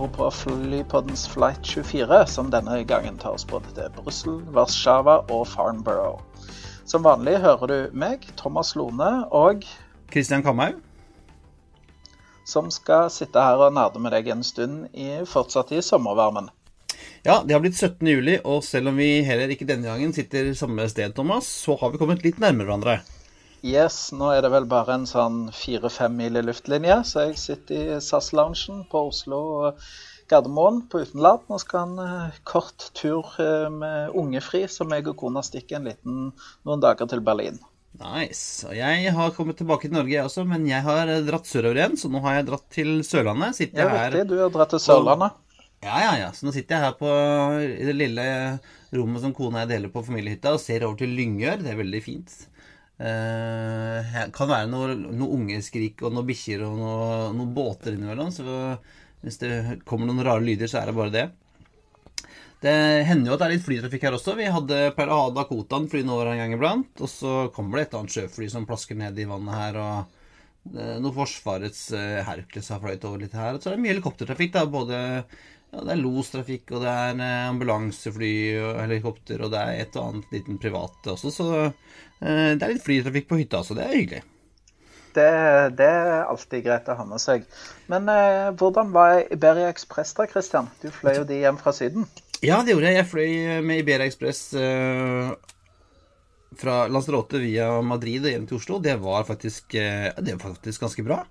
Velkommen 0.00 0.14
om 0.14 0.16
bord 0.16 0.16
på 0.16 0.30
flypoddens 0.30 1.28
flight 1.28 1.66
24, 1.66 2.26
som 2.26 2.50
denne 2.50 2.84
gangen 2.84 3.18
tar 3.18 3.34
oss 3.34 3.46
både 3.46 3.68
til 3.74 3.90
Brussel, 3.96 4.40
Warszawa 4.54 5.26
og 5.30 5.46
Farnborough. 5.48 6.22
Som 6.86 7.04
vanlig 7.04 7.38
hører 7.40 7.66
du 7.66 7.90
meg, 7.92 8.24
Thomas 8.36 8.74
Lone, 8.76 9.26
og 9.30 9.64
Kristian 10.10 10.42
Kamhaug. 10.42 10.80
som 12.44 12.70
skal 12.70 13.10
sitte 13.10 13.38
her 13.38 13.60
og 13.62 13.74
nerde 13.74 14.00
med 14.00 14.10
deg 14.10 14.28
en 14.28 14.42
stund 14.42 14.88
i, 14.94 15.22
fortsatt 15.24 15.70
i 15.70 15.82
sommervarmen. 15.82 16.48
Ja, 17.22 17.42
det 17.44 17.52
har 17.52 17.60
blitt 17.60 17.76
17. 17.76 18.06
juli, 18.08 18.40
og 18.44 18.64
selv 18.64 18.88
om 18.88 18.96
vi 18.96 19.22
heller 19.22 19.52
ikke 19.52 19.68
denne 19.68 19.86
gangen 19.86 20.12
sitter 20.12 20.54
samme 20.54 20.88
sted, 20.88 21.12
Thomas, 21.14 21.46
så 21.46 21.76
har 21.76 21.92
vi 21.92 22.00
kommet 22.00 22.24
litt 22.24 22.40
nærmere 22.40 22.66
hverandre. 22.66 23.19
Yes, 23.66 24.08
nå 24.16 24.30
er 24.32 24.40
det 24.44 24.50
vel 24.54 24.64
bare 24.68 24.94
en 24.96 25.08
sånn 25.08 25.50
fire-fem 25.52 26.14
mil 26.16 26.38
i 26.40 26.42
luftlinje, 26.46 27.02
så 27.04 27.26
jeg 27.28 27.40
sitter 27.40 27.80
i 27.96 27.98
SAS-loungen 28.00 28.86
på 28.88 29.02
Oslo 29.10 29.40
Gardermoen 30.30 30.84
på 30.88 31.02
utenland. 31.04 31.44
Nå 31.50 31.58
skal 31.60 31.90
en 31.90 32.04
eh, 32.04 32.38
kort 32.48 32.88
tur 32.96 33.26
eh, 33.42 33.66
med 33.72 34.16
ungefri, 34.16 34.62
så 34.70 34.86
meg 34.88 35.10
og 35.10 35.18
kona 35.20 35.42
stikker 35.44 35.80
en 35.80 35.90
liten 35.90 36.22
noen 36.64 36.84
dager 36.84 37.10
til 37.10 37.20
Berlin. 37.26 37.60
Nice. 38.00 38.64
Og 38.68 38.76
jeg 38.78 39.12
har 39.12 39.36
kommet 39.36 39.58
tilbake 39.60 39.88
til 39.88 39.96
Norge, 39.98 40.14
jeg 40.14 40.24
også, 40.24 40.46
men 40.48 40.64
jeg 40.68 40.86
har 40.86 41.10
dratt 41.26 41.50
sørover 41.50 41.82
igjen, 41.82 41.98
så 42.00 42.08
nå 42.08 42.22
har 42.24 42.38
jeg 42.38 42.48
dratt 42.48 42.66
til 42.72 42.92
Sørlandet. 43.04 43.58
Sitter 43.58 43.84
Ja, 43.84 44.04
her 44.06 44.20
du 44.24 44.36
har 44.38 44.52
dratt 44.54 44.72
til 44.72 44.80
Sørlandet. 44.80 45.36
Ja, 45.80 45.96
ja, 46.04 46.12
ja. 46.20 46.30
Så 46.36 46.46
nå 46.46 46.52
sitter 46.54 46.76
jeg 46.76 46.86
her 46.86 46.96
på 46.96 47.10
i 47.64 47.88
det 47.88 47.96
lille 47.96 48.24
rommet 48.94 49.24
som 49.24 49.34
kona 49.36 49.60
og 49.60 49.62
jeg 49.64 49.72
deler 49.74 49.92
på 49.92 50.04
familiehytta, 50.06 50.54
og 50.54 50.62
ser 50.62 50.86
over 50.86 51.00
til 51.00 51.12
Lyngør. 51.16 51.60
Det 51.64 51.74
er 51.74 51.80
veldig 51.80 52.02
fint. 52.04 52.38
Her 53.00 54.32
kan 54.36 54.48
være 54.50 54.68
noe, 54.68 54.92
noe 54.92 55.36
ungeskrik 55.38 56.02
og 56.04 56.12
noen 56.12 56.26
bikkjer 56.28 56.66
og 56.66 56.74
noe, 56.76 57.04
noen 57.32 57.54
båter 57.56 57.94
innimellom, 57.94 58.28
så 58.34 58.44
hvis 59.24 59.40
det 59.40 59.52
kommer 59.88 60.08
noen 60.08 60.24
rare 60.24 60.44
lyder, 60.44 60.68
så 60.68 60.82
er 60.82 60.90
det 60.90 60.96
bare 60.98 61.14
det. 61.14 61.24
Det 62.60 62.72
hender 63.08 63.30
jo 63.30 63.34
at 63.36 63.40
det 63.40 63.46
er 63.46 63.52
litt 63.54 63.64
flytrafikk 63.64 64.02
her 64.04 64.16
også. 64.18 64.36
Vi 64.36 64.48
hadde 64.52 64.80
å 64.92 65.20
ha 65.32 65.80
flyende 65.88 66.12
over 66.12 66.28
en 66.28 66.40
gang 66.42 66.52
iblant. 66.52 66.90
Og 67.00 67.08
så 67.08 67.34
kommer 67.56 67.78
det 67.80 67.86
et 67.86 67.96
annet 67.96 68.16
sjøfly 68.16 68.50
som 68.52 68.66
plasker 68.68 68.98
ned 69.00 69.16
i 69.16 69.28
vannet 69.28 69.56
her. 69.56 69.78
Og 69.80 70.74
eh, 70.76 70.98
noe 71.00 71.16
Forsvarets 71.16 71.86
eh, 71.96 72.20
Hercules 72.26 72.68
har 72.74 72.82
fløyet 72.82 73.06
over 73.08 73.24
litt 73.24 73.36
her. 73.36 73.56
Og 73.56 73.64
så 73.64 73.70
er 73.70 73.78
det 73.78 73.84
mye 73.86 73.94
helikoptertrafikk. 73.94 74.52
da, 74.58 74.66
Både 74.68 75.00
ja, 75.70 75.84
det 75.86 75.94
er 75.94 76.02
lostrafikk, 76.02 76.72
og 76.74 76.82
det 76.84 76.90
er 76.90 77.22
eh, 77.22 77.46
ambulansefly 77.50 78.34
og 78.58 78.80
helikopter, 78.82 79.44
og 79.44 79.52
det 79.54 79.62
er 79.62 79.84
et 79.84 79.96
og 79.98 80.08
annet 80.08 80.34
liten 80.34 80.58
privat 80.62 81.10
også. 81.14 81.32
Så 81.34 81.48
eh, 81.62 82.52
det 82.56 82.60
er 82.60 82.74
litt 82.74 82.86
flytrafikk 82.86 83.30
på 83.30 83.38
hytta, 83.42 83.62
så 83.66 83.78
det 83.78 83.86
er 83.86 83.96
hyggelig. 83.96 84.22
Det, 85.14 85.30
det 85.78 85.86
er 85.90 86.26
alltid 86.30 86.64
greit 86.66 86.90
å 86.90 86.96
ha 86.98 87.06
med 87.06 87.22
seg. 87.22 87.46
Men 87.90 88.10
eh, 88.10 88.50
hvordan 88.58 88.92
var 88.94 89.22
Iberia 89.30 89.70
Express 89.70 90.14
da, 90.18 90.26
Christian? 90.30 90.70
Du 90.82 90.90
fløy 90.94 91.20
jo 91.20 91.28
de 91.28 91.40
hjem 91.42 91.58
fra 91.60 91.74
Syden. 91.74 92.06
Ja, 92.40 92.60
det 92.64 92.74
gjorde 92.74 92.90
jeg. 92.90 93.00
Jeg 93.00 93.10
fløy 93.10 93.64
med 93.66 93.82
Iberia 93.82 94.06
Express 94.10 94.44
eh, 94.58 95.32
fra 96.60 96.84
Lanzarote 96.90 97.40
via 97.42 97.72
Madrid 97.84 98.24
og 98.24 98.34
hjem 98.34 98.46
til 98.48 98.58
Oslo. 98.60 98.78
Det 98.82 98.96
var 99.02 99.26
faktisk, 99.28 99.74
eh, 99.74 100.10
det 100.18 100.36
var 100.38 100.54
faktisk 100.54 100.86
ganske 100.86 101.06
bra. 101.06 101.24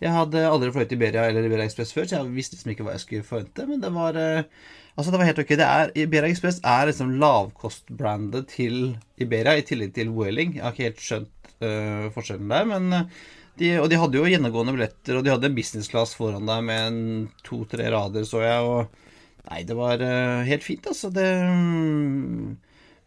Jeg 0.00 0.12
hadde 0.16 0.46
aldri 0.48 0.70
fløyet 0.72 0.94
Iberia 0.96 1.26
eller 1.28 1.44
Iberia 1.44 1.66
Express 1.68 1.92
før, 1.92 2.06
så 2.08 2.20
jeg 2.20 2.32
visste 2.32 2.56
liksom 2.56 2.72
ikke 2.72 2.86
hva 2.86 2.94
jeg 2.96 3.02
skulle 3.04 3.26
forvente. 3.26 3.66
Men 3.68 3.82
det 3.82 3.90
var, 3.92 4.16
eh, 4.16 4.70
altså 4.94 5.12
det 5.12 5.20
var 5.20 5.28
helt 5.28 5.42
ok. 5.42 5.52
Er, 5.56 5.92
Iberia 5.98 6.32
Express 6.32 6.62
er 6.64 6.88
liksom 6.88 7.12
lavkostbrandet 7.20 8.48
til 8.54 8.78
Iberia, 9.20 9.58
i 9.58 9.66
tillegg 9.66 9.92
til 9.98 10.14
Welling. 10.16 10.56
Jeg 10.56 10.64
har 10.64 10.72
ikke 10.72 10.88
helt 10.88 11.04
skjønt 11.04 11.52
uh, 11.60 12.08
forskjellen 12.14 12.48
der, 12.52 12.64
men 12.72 12.96
eh, 12.96 13.20
de, 13.60 13.74
og 13.82 13.90
de 13.92 14.00
hadde 14.00 14.16
jo 14.16 14.30
gjennomgående 14.30 14.76
billetter, 14.78 15.18
og 15.18 15.26
de 15.26 15.34
hadde 15.34 15.52
business 15.52 15.92
class 15.92 16.16
foran 16.16 16.48
deg 16.48 16.64
med 16.64 17.36
to-tre 17.44 17.90
rader, 17.92 18.24
så 18.28 18.44
jeg, 18.46 18.66
og 18.72 19.06
Nei, 19.50 19.62
det 19.66 19.74
var 19.74 20.02
uh, 20.04 20.44
helt 20.46 20.62
fint, 20.62 20.84
altså. 20.86 21.08
Det 21.10 21.24
mm, 21.24 22.50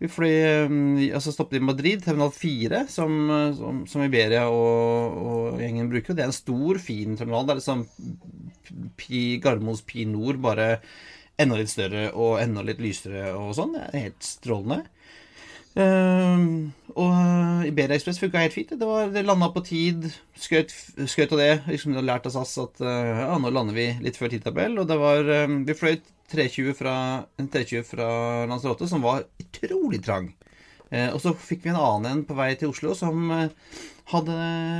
Vi 0.03 0.09
fløy 0.11 0.33
eh, 0.35 0.73
Altså 1.15 1.31
stoppet 1.31 1.61
i 1.61 1.63
Madrid, 1.63 2.03
terminal 2.03 2.33
4, 2.35 2.85
som, 2.91 3.15
eh, 3.31 3.49
som, 3.55 3.83
som 3.87 4.03
Iberia 4.03 4.49
og, 4.51 5.19
og 5.23 5.63
gjengen 5.63 5.91
bruker. 5.91 6.17
Det 6.17 6.25
er 6.25 6.31
en 6.31 6.35
stor, 6.35 6.79
fin 6.83 7.15
terminal. 7.19 7.47
Det 7.47 7.55
er 7.55 7.61
liksom 7.61 7.85
Pi, 8.99 9.23
Gardermoens 9.43 9.83
Pi 9.87 10.07
Nord, 10.09 10.41
bare 10.43 10.75
enda 11.39 11.57
litt 11.57 11.71
større 11.71 12.09
og 12.11 12.37
enda 12.43 12.61
litt 12.65 12.81
lysere 12.83 13.31
og 13.37 13.55
sånn. 13.57 13.77
Det 13.77 13.85
er 13.87 14.05
helt 14.09 14.27
strålende. 14.27 14.83
Uh, 15.73 16.69
og 16.93 17.63
Iberia 17.65 17.95
Express 17.97 18.19
funka 18.21 18.43
helt 18.43 18.53
fint. 18.53 18.75
Det, 18.77 18.85
var, 18.85 19.07
det 19.09 19.23
landa 19.25 19.49
på 19.55 19.63
tid. 19.65 20.05
Skøyt, 20.37 20.73
skrøt 21.09 21.33
av 21.33 21.41
det. 21.41 21.53
Liksom, 21.71 21.93
de 21.93 22.01
hadde 22.01 22.09
lært 22.11 22.27
av 22.29 22.35
SAS 22.35 22.53
at 22.61 22.83
uh, 22.83 23.23
ja, 23.23 23.37
nå 23.41 23.49
lander 23.53 23.77
vi 23.77 23.87
litt 24.03 24.19
før 24.19 24.35
tidtabell. 24.35 24.77
Og 24.83 24.89
det 24.91 24.99
var 25.01 25.31
um, 25.47 25.63
Vi 25.65 25.77
fløy 25.79 25.95
320 26.33 26.77
fra, 26.77 26.95
en 27.39 27.49
320 27.49 27.85
fra 27.87 28.07
Lanzarote 28.49 28.89
som 28.89 29.05
var 29.05 29.25
utrolig 29.41 30.01
trang. 30.05 30.31
Uh, 30.93 31.09
og 31.15 31.19
så 31.23 31.33
fikk 31.37 31.63
vi 31.65 31.71
en 31.73 31.79
annen 31.79 32.09
en 32.11 32.25
på 32.27 32.37
vei 32.37 32.51
til 32.59 32.73
Oslo 32.73 32.93
som 32.97 33.31
hadde 34.11 34.33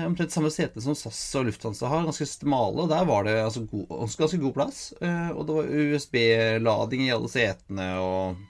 omtrent 0.06 0.34
samme 0.34 0.52
sete 0.54 0.82
som 0.84 0.98
SAS 0.98 1.22
og 1.40 1.48
Lufthansa 1.48 1.90
har. 1.90 2.04
Ganske 2.06 2.28
smale. 2.28 2.84
Og 2.84 2.92
der 2.92 3.06
var 3.08 3.26
det 3.26 3.38
altså, 3.40 3.64
god, 3.72 3.88
ganske 4.20 4.42
god 4.42 4.58
plass. 4.58 4.82
og 5.00 5.46
det 5.48 5.56
var 5.58 5.72
USB-lading 5.94 7.06
i 7.08 7.14
alle 7.16 7.32
setene. 7.32 7.88
og 8.04 8.42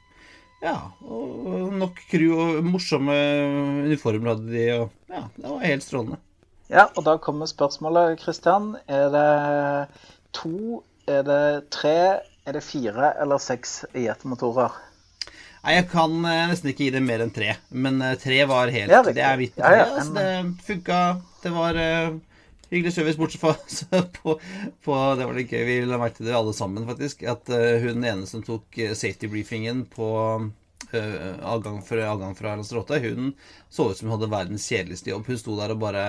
ja, 0.64 0.78
og 1.04 1.74
nok 1.76 1.98
crew 2.08 2.38
og 2.40 2.64
morsomme 2.64 3.16
uniformer 3.84 4.32
hadde 4.32 4.52
de, 4.54 4.68
og 4.78 5.12
ja, 5.12 5.26
det 5.36 5.50
var 5.50 5.66
helt 5.68 5.84
strålende. 5.84 6.20
Ja, 6.72 6.86
og 6.96 7.04
da 7.04 7.18
kommer 7.20 7.50
spørsmålet, 7.52 8.22
Christian. 8.24 8.78
Er 8.88 9.10
det 9.12 9.26
to, 10.34 10.80
er 11.06 11.26
det 11.28 11.44
tre, 11.76 11.98
er 12.46 12.58
det 12.58 12.64
fire 12.66 13.14
eller 13.22 13.42
seks 13.42 13.84
jetmotorer? 13.96 14.76
Nei, 15.64 15.78
jeg 15.78 15.88
kan 15.94 16.16
eh, 16.28 16.44
nesten 16.52 16.74
ikke 16.74 16.90
gi 16.90 16.94
det 16.98 17.02
mer 17.06 17.24
enn 17.24 17.32
tre, 17.32 17.54
men 17.72 18.02
eh, 18.04 18.18
tre 18.20 18.42
var 18.50 18.72
helt 18.74 18.92
Ja. 18.92 19.00
Det 19.06 19.24
er 19.24 19.40
midt 19.40 19.60
Ja, 19.62 19.72
ja, 19.78 19.86
altså, 19.96 20.12
det 20.18 20.66
funka. 20.68 21.00
Det 21.44 21.52
var 21.56 21.80
uh, 21.80 22.18
hyggelig 22.72 22.94
service, 22.96 23.20
bortsett 23.20 23.42
fra 23.44 24.02
på, 24.18 24.36
på 24.84 24.98
Det 25.20 25.30
var 25.30 25.40
litt 25.40 25.56
gøy. 25.56 25.64
Vi 25.70 25.78
la 25.88 26.00
merke 26.02 26.20
til 26.20 26.28
det 26.28 26.36
alle 26.36 26.56
sammen, 26.56 26.84
faktisk. 26.88 27.24
At 27.32 27.48
uh, 27.52 27.80
hun 27.84 28.04
ene 28.04 28.28
som 28.28 28.44
tok 28.44 28.76
safety 28.92 29.32
briefingen 29.32 29.86
på 29.92 30.10
uh, 30.44 31.34
avgang 31.48 31.80
fra, 31.88 32.10
avgang 32.12 32.36
fra 32.36 32.58
Lanzarote, 32.58 33.00
hun 33.04 33.32
så 33.72 33.88
ut 33.92 34.00
som 34.00 34.12
hun 34.12 34.18
hadde 34.18 34.32
verdens 34.36 34.68
kjedeligste 34.68 35.16
jobb. 35.16 35.32
Hun 35.32 35.40
sto 35.40 35.56
der 35.60 35.76
og 35.76 35.84
bare 35.84 36.06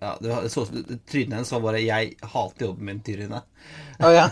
ja, 0.00 0.18
det 0.20 0.28
var- 0.28 0.48
så 0.48 0.64
Trynet 1.06 1.34
hennes 1.34 1.52
var 1.52 1.60
bare 1.60 1.80
'Jeg 1.80 2.14
hater 2.22 2.66
jobben 2.66 2.84
min', 2.84 3.00
Tyrine. 3.00 3.42
Oh, 4.00 4.12
ja. 4.14 4.30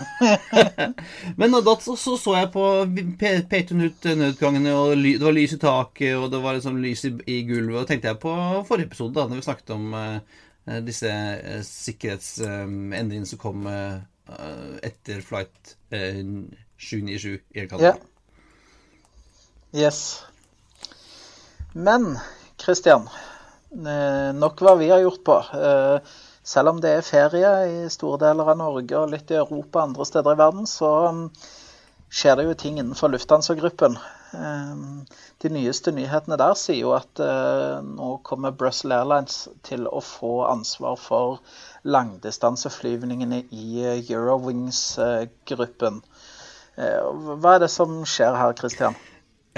Men 1.37 1.53
da 1.53 1.77
så, 1.81 1.97
så, 1.97 2.35
jeg 2.37 2.53
på 2.53 2.85
pe- 3.21 3.49
Pekte 3.49 3.75
hun 3.75 3.85
ut 3.85 4.05
nødgangene, 4.05 4.73
og 4.75 4.97
ly, 4.97 5.13
det 5.19 5.25
var 5.27 5.33
lys 5.33 5.53
i 5.53 5.59
taket, 5.59 6.17
og 6.17 6.31
det 6.31 6.43
var 6.43 6.55
liksom 6.55 6.83
lys 6.83 7.05
i, 7.05 7.13
i 7.27 7.43
gulvet. 7.45 7.83
Og 7.83 7.87
tenkte 7.89 8.09
jeg 8.09 8.19
på 8.19 8.65
forrige 8.69 8.87
episode, 8.87 9.15
da 9.15 9.27
når 9.29 9.37
vi 9.37 9.43
snakket 9.43 9.71
om 9.71 9.95
uh, 9.95 10.81
disse 10.87 11.09
uh, 11.09 11.61
sikkerhetsendringene 11.63 13.27
som 13.27 13.39
kom 13.39 13.67
uh, 13.67 14.01
etter 14.83 15.21
flight 15.21 15.77
eh, 15.91 16.25
797 16.79 17.41
i 17.55 17.61
ja. 17.61 17.67
Canada. 17.69 17.95
Yes. 19.73 20.23
Men 21.73 22.19
Christian, 22.57 23.03
eh, 23.03 23.38
nok 23.71 24.61
hva 24.65 24.75
vi 24.81 24.89
har 24.91 25.01
gjort 25.05 25.25
på. 25.25 25.39
Eh, 25.55 26.01
Selv 26.49 26.71
om 26.71 26.79
det 26.81 26.91
er 26.97 27.05
ferie 27.05 27.49
i 27.69 27.89
store 27.93 28.17
deler 28.23 28.49
av 28.49 28.57
Norge 28.57 28.97
og 28.97 29.11
litt 29.13 29.29
i 29.31 29.37
Europa 29.37 29.83
og 29.83 29.91
andre 29.91 30.05
steder 30.09 30.33
i 30.33 30.39
verden, 30.41 30.65
så 30.71 30.93
mm, 31.13 31.27
skjer 32.09 32.39
det 32.39 32.47
jo 32.47 32.55
ting 32.63 32.79
innenfor 32.81 33.13
Lufthansa-gruppen. 33.13 33.99
Eh, 34.33 34.79
De 35.45 35.51
nyeste 35.53 35.93
nyhetene 35.93 36.39
der 36.41 36.55
sier 36.57 36.81
jo 36.87 36.95
at 36.97 37.21
eh, 37.21 37.83
nå 37.85 38.15
kommer 38.25 38.57
Brussels 38.57 38.97
Airlines 38.97 39.37
til 39.69 39.85
å 39.93 40.01
få 40.01 40.33
ansvar 40.49 40.97
for 40.97 41.43
langdistanseflyvningene 41.85 43.43
i 43.53 43.85
eh, 43.85 44.01
Eurowings-gruppen. 44.09 46.01
Eh, 46.81 47.13
Hva 47.45 47.59
er 47.59 47.67
det 47.67 47.73
som 47.77 48.01
skjer 48.09 48.41
her, 48.41 48.57
Christian? 48.57 48.97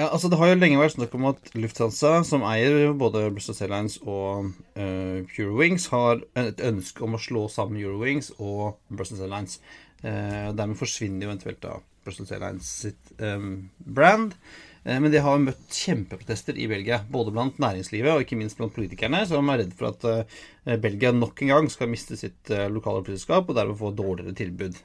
Ja, 0.01 0.07
altså 0.09 0.31
Det 0.33 0.39
har 0.41 0.49
jo 0.49 0.57
lenge 0.57 0.79
vært 0.81 0.95
snakk 0.95 1.13
om 1.19 1.27
at 1.29 1.51
Lufthansa, 1.53 2.23
som 2.25 2.45
eier 2.49 2.95
både 2.97 3.27
Brussels 3.35 3.59
Airlines 3.61 3.99
og 4.01 4.47
uh, 4.79 5.19
Eurowings, 5.37 5.91
har 5.93 6.23
et 6.41 6.63
ønske 6.65 7.05
om 7.05 7.19
å 7.19 7.21
slå 7.21 7.43
sammen 7.53 7.77
Eurowings 7.83 8.31
og 8.39 8.79
Brussels 8.89 9.21
Airlines. 9.21 9.59
Uh, 10.01 10.57
dermed 10.57 10.81
forsvinner 10.81 11.27
jo 11.27 11.29
eventuelt 11.29 11.61
da 11.61 11.75
Brussels 12.07 12.33
Airlines 12.33 12.73
sitt 12.87 13.13
um, 13.21 13.69
brand. 13.85 14.33
Uh, 14.87 14.97
men 15.05 15.11
de 15.13 15.21
har 15.21 15.45
møtt 15.45 15.69
kjempeprotester 15.83 16.57
i 16.57 16.71
Belgia, 16.71 17.03
både 17.13 17.37
blant 17.37 17.61
næringslivet 17.61 18.15
og 18.15 18.25
ikke 18.25 18.41
minst 18.41 18.57
blant 18.57 18.73
politikerne, 18.73 19.27
som 19.29 19.53
er 19.53 19.67
redd 19.67 19.77
for 19.77 19.93
at 19.93 20.81
Belgia 20.81 21.13
nok 21.13 21.45
en 21.45 21.59
gang 21.59 21.69
skal 21.73 21.93
miste 21.93 22.17
sitt 22.17 22.49
lokale 22.73 23.05
flyselskap 23.05 23.53
og 23.53 23.61
dermed 23.61 23.77
få 23.77 23.93
dårligere 23.93 24.33
tilbud 24.41 24.81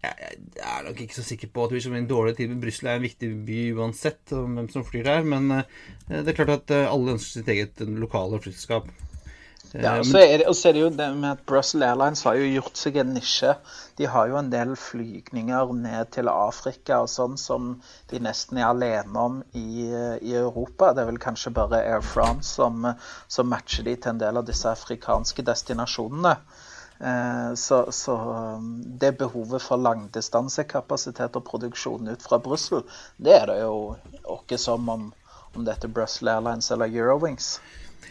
jeg, 0.00 0.38
er 0.64 0.86
nok 0.86 1.00
ikke 1.04 1.18
så 1.18 1.24
sikker 1.26 1.50
på 1.52 1.66
at 1.66 1.74
vi 1.74 1.82
som 1.84 1.94
en 1.96 2.08
dårlig 2.08 2.36
tid 2.38 2.48
med 2.52 2.62
Brussel 2.62 2.88
er 2.88 2.98
en 2.98 3.04
viktig 3.04 3.30
by 3.46 3.60
uansett, 3.76 4.22
om 4.36 4.56
hvem 4.56 4.70
som 4.72 4.86
flyr 4.86 5.04
der. 5.06 5.28
Men 5.28 5.52
uh, 5.52 5.62
det 6.08 6.32
er 6.32 6.38
klart 6.38 6.56
at 6.56 6.74
uh, 6.74 6.88
alle 6.88 7.16
ønsker 7.18 7.40
sitt 7.40 7.52
eget 7.52 7.84
lokale 7.84 8.40
flyselskap. 8.40 8.90
Ja, 9.70 10.00
og 10.00 10.06
så 10.08 10.18
er, 10.18 10.40
er, 10.42 10.72
det 10.74 10.80
jo 10.80 10.88
det 10.90 11.06
med 11.14 11.28
at 11.28 11.42
Brussel 11.46 11.84
Airlines 11.86 12.24
har 12.26 12.34
jo 12.34 12.48
gjort 12.48 12.80
seg 12.80 12.96
en 12.98 13.12
nisje. 13.14 13.52
De 14.00 14.08
har 14.10 14.26
jo 14.26 14.38
en 14.40 14.48
del 14.50 14.72
flygninger 14.74 15.74
ned 15.78 16.10
til 16.16 16.30
Afrika 16.32 16.98
og 17.04 17.10
sånn 17.12 17.36
som 17.38 17.76
de 18.10 18.18
nesten 18.24 18.58
er 18.58 18.70
alene 18.72 19.26
om 19.28 19.36
i, 19.54 19.86
i 20.26 20.34
Europa. 20.34 20.90
Det 20.90 21.04
er 21.04 21.10
vel 21.12 21.22
kanskje 21.22 21.54
bare 21.54 21.84
Air 21.84 22.02
France 22.02 22.56
som, 22.56 22.88
som 23.30 23.52
matcher 23.52 23.86
de 23.86 23.94
til 23.94 24.16
en 24.16 24.24
del 24.24 24.42
av 24.42 24.48
disse 24.48 24.66
afrikanske 24.72 25.46
destinasjonene. 25.46 26.34
Eh, 27.00 27.54
så, 27.54 27.92
så, 27.92 28.14
um, 28.14 28.82
det 28.98 29.12
behovet 29.12 29.62
for 29.64 29.80
langdistansekapasitet 29.80 31.36
og 31.38 31.46
produksjon 31.46 32.10
ut 32.12 32.24
fra 32.24 32.38
Brussel, 32.44 32.82
det 33.16 33.38
er 33.38 33.46
det 33.48 33.60
jo 33.62 33.76
ikke 34.34 34.58
som 34.60 34.88
om, 34.92 35.06
om 35.56 35.64
dette 35.64 35.88
Brussel 35.88 36.28
Airlines 36.28 36.68
eller 36.74 36.92
Eurowings. 36.92 37.54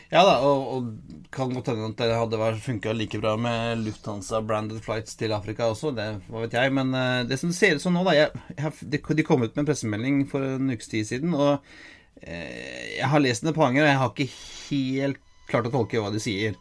Ja 0.09 0.23
da, 0.25 0.39
og, 0.41 0.71
og 0.73 1.27
kan 1.33 1.53
godt 1.53 1.69
hende 1.69 1.91
at 1.91 2.01
det 2.01 2.17
hadde 2.17 2.49
funka 2.65 2.95
like 2.97 3.19
bra 3.21 3.35
med 3.37 3.83
Lufthansa-branded 3.85 4.81
flights 4.81 5.13
til 5.19 5.35
Afrika 5.37 5.69
også, 5.69 5.93
det 5.93 6.07
hva 6.25 6.47
vet 6.47 6.57
jeg. 6.57 6.73
Men 6.73 6.89
uh, 6.97 7.21
det 7.29 7.37
som 7.41 7.53
ser 7.53 7.77
ut 7.77 7.85
som 7.85 7.93
nå, 7.93 8.01
da 8.09 8.17
jeg, 8.17 8.43
jeg, 8.57 8.73
De 9.13 9.25
kom 9.27 9.45
ut 9.45 9.53
med 9.53 9.67
en 9.67 9.69
pressemelding 9.69 10.23
for 10.31 10.55
en 10.55 10.73
ukes 10.73 10.89
tid 10.89 11.05
siden, 11.11 11.37
og 11.37 11.61
uh, 11.61 12.81
jeg 12.97 13.13
har 13.13 13.21
lest 13.21 13.45
den 13.45 13.53
et 13.53 13.61
par 13.61 13.69
ganger, 13.69 13.85
og 13.85 13.91
jeg 13.91 14.01
har 14.01 14.15
ikke 14.15 14.31
helt 14.71 15.21
klart 15.49 15.69
å 15.69 15.75
tolke 15.77 16.01
hva 16.01 16.09
de 16.13 16.25
sier. 16.25 16.57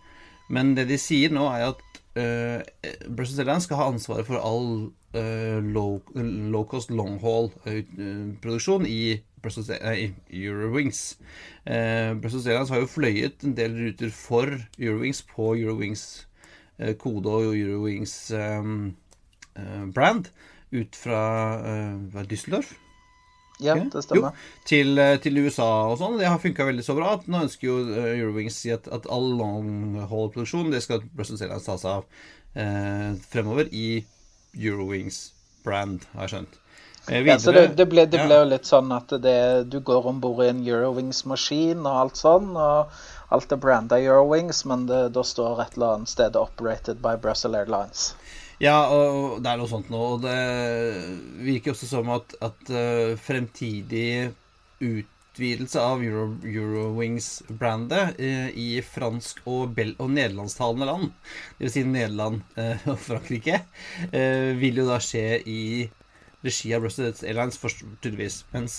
Men 0.52 0.76
det 0.76 0.90
de 0.92 1.00
sier 1.00 1.32
nå, 1.32 1.48
er 1.48 1.70
at 1.70 1.87
uh, 2.18 2.60
Brussels 3.08 3.38
Airlines 3.42 3.66
skal 3.68 3.78
ha 3.80 3.86
ansvaret 3.92 4.26
for 4.28 4.38
all 4.42 4.68
uh, 5.14 5.58
low, 5.64 6.00
low, 6.14 6.64
cost 6.70 6.90
long 6.90 7.18
haul-produksjon 7.22 8.86
i, 8.90 9.18
Brussels, 9.42 9.68
nei, 9.70 10.10
Eurowings. 10.34 11.02
Brussels 11.64 12.46
Airlines 12.50 12.72
har 12.74 12.80
jo 12.82 12.88
fløyet 12.90 13.44
en 13.46 13.54
del 13.58 13.76
ruter 13.78 14.10
for 14.10 14.50
Eurowings 14.80 15.22
på 15.30 15.52
Eurowings 15.60 16.02
kode 16.98 17.30
og 17.30 17.54
Eurowings 17.58 18.16
um, 18.34 18.74
brand 19.94 20.30
ut 20.74 20.98
fra 20.98 21.22
Düsseldorf. 22.30 22.74
Ja, 23.58 23.74
det 23.74 24.04
stemmer. 24.04 24.36
Jo, 24.36 24.62
til, 24.68 24.92
eh, 25.02 25.16
til, 25.22 25.40
USA 25.42 25.68
og 25.90 25.96
sånn. 25.98 26.18
Det 26.20 26.28
har 26.28 26.38
funka 26.42 26.66
veldig 26.68 26.84
så 26.86 26.94
bra. 26.98 27.16
Nå 27.26 27.42
ønsker 27.46 27.66
jo 27.66 27.78
eh, 27.90 28.12
Eurowings 28.20 28.60
si 28.62 28.70
at, 28.74 28.86
at 28.94 29.08
all 29.10 29.32
long-haul-produksjon 29.40 30.70
det 30.74 30.84
skal 30.84 31.02
Brussels 31.10 31.42
Airlines 31.42 31.66
ta 31.66 31.74
seg 31.80 31.98
av 31.98 32.06
eh, 32.54 33.18
fremover 33.32 33.72
i 33.74 34.04
Eurowings 34.54 35.32
brand, 35.66 36.06
har 36.14 36.28
jeg 36.28 36.36
skjønt. 36.36 36.58
Eh, 37.08 37.22
videre, 37.22 37.34
ja, 37.34 37.38
så 37.42 37.52
det, 37.56 37.66
det, 37.78 37.86
ble, 37.90 38.04
det 38.06 38.22
ble, 38.24 38.40
jo 38.42 38.48
litt 38.50 38.68
sånn 38.68 38.92
at 38.94 39.12
det, 39.24 39.38
du 39.72 39.80
går 39.80 40.06
om 40.10 40.20
bord 40.22 40.44
i 40.44 40.50
en 40.52 40.62
Eurowings-maskin 40.66 41.82
og 41.82 42.02
alt 42.04 42.20
sånn. 42.20 42.52
og 42.54 42.92
Alt 43.34 43.52
er 43.52 43.60
branda 43.60 43.98
Eurowings, 44.00 44.62
men 44.68 44.86
det, 44.88 45.02
da 45.16 45.24
står 45.24 45.64
et 45.64 45.76
eller 45.76 45.98
annet 45.98 46.14
sted 46.14 46.36
'operated 46.36 47.02
by 47.04 47.16
Brussels 47.20 47.58
Airlines'. 47.58 48.12
Ja, 48.58 48.88
og 48.90 49.38
det 49.42 49.52
er 49.52 49.60
noe 49.60 49.70
sånt 49.70 49.90
nå. 49.92 50.00
Og 50.16 50.24
det 50.24 50.38
virker 51.46 51.74
også 51.74 51.88
som 51.90 52.10
at, 52.14 52.34
at 52.42 52.72
uh, 52.74 53.14
fremtidig 53.22 54.32
utvidelse 54.82 55.82
av 55.82 56.02
Euro, 56.02 56.32
Eurowings-brandet 56.42 58.18
uh, 58.18 58.48
i 58.58 58.80
fransk- 58.82 59.44
og, 59.46 59.76
bel 59.76 59.94
og 60.02 60.10
nederlandstalende 60.16 60.88
land, 60.90 61.12
dvs. 61.60 61.76
Si 61.76 61.84
Nederland 61.86 62.42
uh, 62.58 62.88
og 62.90 62.98
Frankrike, 63.04 63.62
vil 64.58 64.82
jo 64.82 64.88
da 64.88 64.98
skje 65.02 65.38
i 65.46 65.62
regi 66.42 66.72
av 66.74 66.82
Brussels 66.82 67.22
Airlines, 67.26 67.58
tydeligvis. 68.02 68.40
Mens 68.52 68.76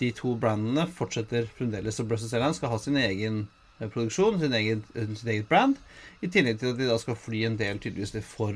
de 0.00 0.10
to 0.16 0.34
brandene 0.40 0.84
fortsetter 0.92 1.48
fremdeles, 1.56 2.00
og 2.00 2.10
Brussels 2.10 2.34
Airlines 2.36 2.60
skal 2.60 2.72
ha 2.72 2.80
sin 2.80 2.98
egen 3.00 3.46
produksjon, 3.80 4.38
sin 4.40 4.54
egen, 4.54 4.84
sin 4.94 5.30
eget 5.34 5.48
brand. 5.50 5.76
I 6.22 6.30
tillegg 6.32 6.60
til 6.60 6.72
at 6.72 6.80
de 6.80 6.88
da 6.88 6.98
skal 7.00 7.18
fly 7.18 7.44
en 7.48 7.58
del 7.60 7.80
tydeligvis 7.82 8.14
for 8.28 8.54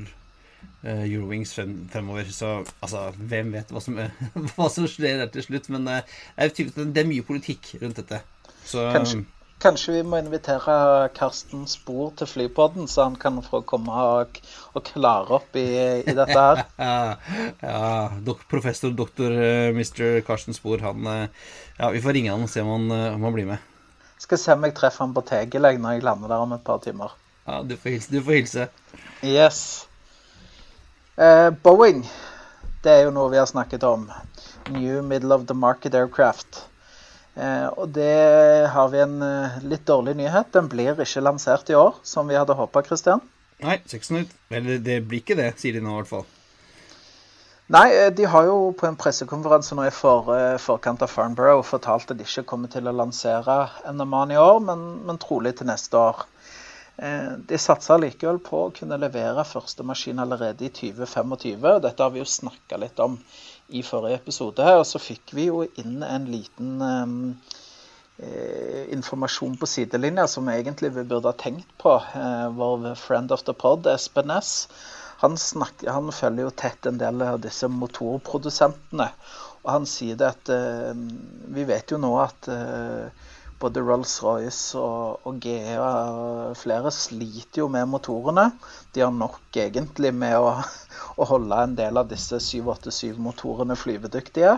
uh, 0.85 1.05
Eurowings 1.05 1.55
frem, 1.55 1.89
fremover. 1.93 2.29
Så 2.33 2.53
altså, 2.81 3.09
hvem 3.19 3.53
vet 3.57 3.73
hva 3.75 3.83
som, 3.85 3.99
hva 4.55 4.69
som 4.73 4.87
skjer 4.89 5.23
der 5.23 5.33
til 5.35 5.49
slutt. 5.49 5.71
Men 5.75 5.89
uh, 5.89 5.99
det, 6.39 6.69
er 6.69 6.87
det 6.93 7.03
er 7.03 7.11
mye 7.11 7.27
politikk 7.27 7.75
rundt 7.83 8.01
dette. 8.01 8.23
Så, 8.69 8.85
kanskje, 8.93 9.23
kanskje, 9.65 9.95
vi 9.97 10.03
må 10.05 10.21
invitere 10.21 11.09
Karsten 11.17 11.65
Spor 11.71 12.13
til 12.19 12.29
Flypodden, 12.29 12.89
så 12.91 13.09
han 13.09 13.17
kan 13.21 13.41
få 13.45 13.63
komme 13.69 13.95
og, 14.19 14.41
og 14.77 14.85
klare 14.91 15.39
opp 15.41 15.57
i, 15.57 15.69
i 16.05 16.17
dette 16.17 16.37
her. 16.37 16.63
ja, 17.65 17.89
dok, 18.25 18.45
professor 18.51 18.93
doktor 18.93 19.33
uh, 19.33 19.49
eh, 19.71 19.73
Mr. 19.77 20.21
Karsten 20.27 20.57
Spor, 20.57 20.85
han 20.85 21.09
Ja, 21.79 21.91
vi 21.95 22.03
får 22.03 22.17
ringe 22.17 22.35
han 22.35 22.45
og 22.45 22.53
se 22.53 22.65
om 22.65 22.75
han, 22.75 22.93
om 23.17 23.29
han 23.29 23.37
blir 23.37 23.53
med. 23.55 23.75
Skal 24.19 24.41
se 24.41 24.55
om 24.55 24.67
jeg 24.67 24.75
treffer 24.77 25.05
han 25.07 25.15
på 25.17 25.25
Tegelegg 25.27 25.79
når 25.83 25.97
jeg 25.97 26.07
lander 26.07 26.33
der 26.33 26.45
om 26.45 26.55
et 26.57 26.65
par 26.67 26.81
timer. 26.85 27.15
Ja, 27.49 27.61
du 27.63 27.77
får 27.77 27.95
hilse. 27.95 28.13
Du 28.13 28.23
får 28.25 28.41
hilse. 28.41 28.67
Yes. 29.25 29.61
Eh, 31.19 31.51
Boeing, 31.65 32.03
det 32.85 32.93
er 32.93 33.07
jo 33.07 33.15
noe 33.15 33.31
vi 33.33 33.41
har 33.41 33.49
snakket 33.51 33.87
om. 33.87 34.09
New 34.75 35.03
middle 35.03 35.35
of 35.35 35.47
the 35.49 35.57
market 35.57 35.95
aircraft. 35.95 36.65
Eh, 37.39 37.67
og 37.79 37.95
det 37.95 38.69
har 38.75 38.91
vi 38.91 39.01
en 39.03 39.21
uh, 39.23 39.59
litt 39.63 39.87
dårlig 39.87 40.17
nyhet. 40.19 40.51
Den 40.55 40.71
blir 40.71 40.99
ikke 40.99 41.23
lansert 41.23 41.71
i 41.71 41.79
år, 41.79 42.01
som 42.03 42.29
vi 42.31 42.39
hadde 42.39 42.57
håpa, 42.59 42.83
Christian. 42.87 43.23
Nei, 43.63 43.79
ser 43.87 44.01
ikke 44.01 44.11
sånn 44.11 44.27
ut. 44.27 44.35
Eller 44.55 44.83
det 44.83 45.01
blir 45.07 45.23
ikke 45.23 45.39
det, 45.39 45.53
sier 45.59 45.79
de 45.79 45.83
nå 45.83 45.95
i 45.95 46.01
hvert 46.01 46.11
fall. 46.11 46.27
Nei, 47.69 47.89
de 48.17 48.25
har 48.25 48.47
jo 48.49 48.71
på 48.73 48.87
en 48.89 48.97
pressekonferanse 48.97 49.77
nå 49.77 49.85
i 49.85 49.93
for, 49.93 50.31
forkant 50.65 51.03
av 51.05 51.11
Farnborough 51.13 51.61
fortalt 51.69 52.15
at 52.15 52.17
de 52.17 52.25
ikke 52.25 52.47
kommer 52.49 52.73
til 52.73 52.89
å 52.89 52.95
lansere 52.97 53.59
NMA-en 53.93 54.33
i 54.33 54.39
år, 54.41 54.63
men, 54.65 54.87
men 55.05 55.21
trolig 55.21 55.53
til 55.59 55.69
neste 55.69 56.01
år. 56.01 56.23
Eh, 56.99 57.35
de 57.51 57.59
satser 57.61 58.01
likevel 58.03 58.41
på 58.43 58.65
å 58.65 58.73
kunne 58.75 58.99
levere 58.99 59.45
første 59.47 59.85
maskin 59.87 60.19
allerede 60.25 60.67
i 60.67 60.73
2025. 60.75 61.69
Dette 61.85 62.03
har 62.03 62.15
vi 62.15 62.23
jo 62.23 62.27
snakka 62.27 62.81
litt 62.83 62.99
om 63.05 63.21
i 63.69 63.85
forrige 63.87 64.19
episode. 64.19 64.67
Og 64.81 64.87
så 64.89 64.99
fikk 65.03 65.37
vi 65.37 65.47
jo 65.47 65.63
inn 65.79 66.03
en 66.03 66.27
liten 66.33 66.83
um, 66.83 67.19
informasjon 68.97 69.55
på 69.61 69.69
sidelinja 69.71 70.25
som 70.27 70.49
egentlig 70.51 70.91
vi 70.97 71.05
burde 71.07 71.31
ha 71.31 71.37
tenkt 71.39 71.71
på. 71.79 71.95
Eh, 72.19 72.49
vår 72.59 72.95
friend 72.99 73.37
of 73.37 73.45
the 73.47 73.55
pod, 73.55 73.87
Espen 73.87 74.35
S. 74.35 74.67
Han, 75.23 75.39
snakker, 75.41 75.91
han, 75.91 76.13
følger 76.15 76.47
jo 76.47 76.55
tett 76.55 76.87
en 76.87 77.01
del 77.01 77.23
av 77.27 77.41
disse 77.43 77.69
motorprodusentene. 77.73 79.09
Og 79.65 79.73
han 79.73 79.89
sier 79.91 80.19
det 80.19 80.29
at 80.29 80.53
eh, 80.55 80.93
Vi 81.55 81.65
vet 81.67 81.91
jo 81.91 81.99
nå 82.01 82.13
at 82.23 82.49
eh, 82.53 83.27
både 83.59 83.83
Rolls-Royce 83.83 84.79
og, 84.79 85.25
og 85.27 85.41
GE 85.43 85.79
og 85.83 86.55
flere 86.61 86.93
sliter 86.95 87.65
jo 87.65 87.71
med 87.75 87.91
motorene. 87.91 88.51
De 88.95 89.03
har 89.03 89.15
nok 89.15 89.59
egentlig 89.59 90.13
med 90.15 90.39
å, 90.39 90.55
å 91.19 91.29
holde 91.33 91.65
en 91.65 91.75
del 91.79 91.99
av 91.99 92.07
disse 92.13 92.39
787-motorene 92.39 93.77
flyvedyktige. 93.79 94.55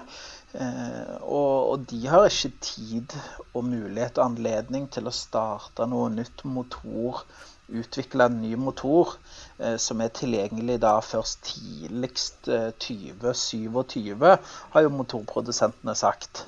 Eh, 0.52 1.17
og, 1.23 1.55
og, 1.71 1.87
de 1.90 2.02
har 2.11 2.26
ikke 2.26 2.52
tid 2.64 3.17
og 3.55 3.64
mulighet 3.71 4.19
og 4.19 4.33
anledning 4.33 4.88
til 4.93 5.09
å 5.09 5.14
starte 5.14 5.87
noe 5.88 6.11
nytt 6.12 6.45
motor 6.45 7.25
utvikle 7.72 8.26
en 8.26 8.40
ny 8.42 8.56
motor 8.58 9.14
eh, 9.58 9.76
som 9.80 10.02
er 10.02 10.12
tilgjengelig 10.16 10.80
da 10.82 10.96
først 11.04 11.42
tidligst 11.46 12.50
eh, 12.50 12.70
2027, 12.82 14.26
har 14.74 14.86
jo 14.86 14.92
motorprodusentene 14.94 15.94
sagt. 15.98 16.44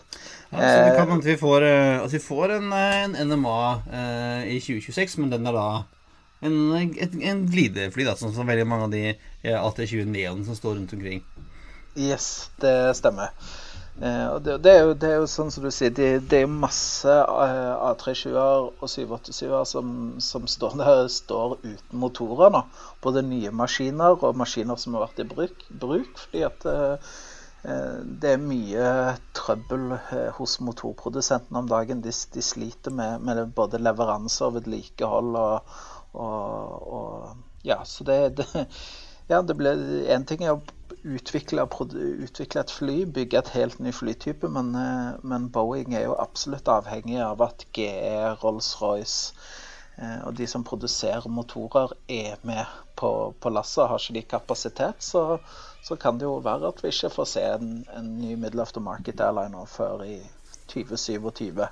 Ja, 0.51 0.59
så 0.59 0.77
det 0.85 0.97
kan 0.99 1.15
at 1.17 1.27
vi 1.27 1.39
får, 1.41 1.67
eh, 1.69 1.97
at 2.03 2.13
vi 2.13 2.23
får 2.23 2.57
en, 2.59 2.71
eh, 2.77 3.01
en 3.07 3.19
NMA 3.31 3.59
eh, 3.93 4.55
i 4.57 4.61
2026, 4.61 5.19
men 5.23 5.33
den 5.33 5.49
er 5.49 5.59
da 5.59 5.67
en, 6.43 6.57
et, 6.99 7.15
en 7.15 7.45
glidefly, 7.51 8.07
da, 8.09 8.17
sånn 8.19 8.35
som 8.35 8.49
veldig 8.49 8.67
mange 8.69 8.89
av 8.89 8.95
de 8.95 9.05
eh, 9.13 9.59
AT20 9.59 10.09
Neon 10.11 10.43
som 10.47 10.59
står 10.59 10.81
rundt 10.81 10.95
omkring. 10.97 11.23
Yes, 11.95 12.51
det 12.61 12.97
stemmer. 12.99 13.35
Eh, 14.03 14.29
og 14.35 14.41
det, 14.43 14.57
det, 14.65 14.71
er 14.73 14.81
jo, 14.83 14.95
det, 14.99 15.11
er 15.13 15.21
jo, 15.23 15.27
sånn 15.31 15.53
som 15.55 15.63
du 15.63 15.71
sier, 15.71 15.93
det, 15.95 16.07
det 16.31 16.41
er 16.41 16.47
jo 16.49 16.55
masse 16.65 17.13
eh, 17.13 17.75
A320-er 17.87 18.65
og 18.73 18.89
787-er 18.91 19.69
som, 19.69 19.93
som, 20.19 20.49
står 20.51 20.75
der 20.81 21.03
står 21.13 21.55
uten 21.61 22.01
motorer 22.03 22.51
nå. 22.51 22.65
Både 23.05 23.23
nye 23.27 23.53
maskiner 23.55 24.17
og 24.19 24.41
maskiner 24.41 24.81
som 24.81 24.99
har 24.99 25.07
vært 25.07 25.23
i 25.23 25.29
bruk. 25.31 25.63
bruk 25.85 26.19
fordi 26.25 26.43
at 26.49 26.67
eh, 26.73 27.15
det 27.63 28.33
er 28.33 28.43
mye 28.43 28.89
trøbbel 29.39 29.93
hos 30.35 30.57
motorprodusentene 30.67 31.63
om 31.63 31.71
dagen. 31.71 32.03
De, 32.03 32.11
de 32.11 32.43
sliter 32.43 32.91
med, 32.91 33.23
med, 33.23 33.45
både 33.55 33.79
leveranser 33.79 34.51
vedlikehold 34.59 35.39
og, 35.39 35.79
og, 36.19 36.91
og 36.99 37.63
Ja, 37.63 37.85
så 37.87 38.03
det 38.03 38.19
ja, 39.31 39.39
det 39.47 39.55
ble, 39.55 39.77
En 40.11 40.27
ting 40.27 40.43
er 40.43 40.57
å 40.57 40.65
utvikle, 41.05 41.65
utvikle, 41.65 42.63
et 42.63 42.71
fly, 42.71 42.97
bygge 43.19 43.39
et 43.39 43.53
helt 43.57 43.81
ny 43.81 43.93
flytype, 43.95 44.49
men, 44.53 44.73
men 45.23 45.51
Boeing 45.55 45.95
er 45.95 46.07
jo 46.07 46.17
absolutt 46.21 46.69
avhengig 46.69 47.21
av 47.25 47.43
at 47.49 47.67
GE, 47.77 47.93
Rolls-Royce 48.45 49.33
Eh, 49.97 50.21
og 50.27 50.37
de 50.37 50.47
som 50.49 50.65
produserer 50.65 51.29
motorer, 51.29 51.93
er 52.09 52.41
med 52.49 52.65
på, 52.97 53.35
på 53.41 53.53
lasset. 53.53 53.89
Har 53.89 54.01
ikke 54.01 54.17
de 54.17 54.23
kapasitet, 54.37 55.05
så, 55.05 55.39
så, 55.85 55.97
kan 55.97 56.19
det 56.19 56.29
jo 56.29 56.39
være 56.45 56.73
at 56.73 56.83
vi 56.83 56.93
ikke 56.95 57.13
får 57.13 57.29
se 57.35 57.45
en, 57.59 57.85
en 57.97 58.11
ny 58.21 58.35
middle 58.35 58.63
of 58.63 58.73
the 58.73 58.81
market 58.81 59.21
airliner 59.21 59.69
før 59.69 60.05
i 60.07 60.19
2027. 60.73 61.67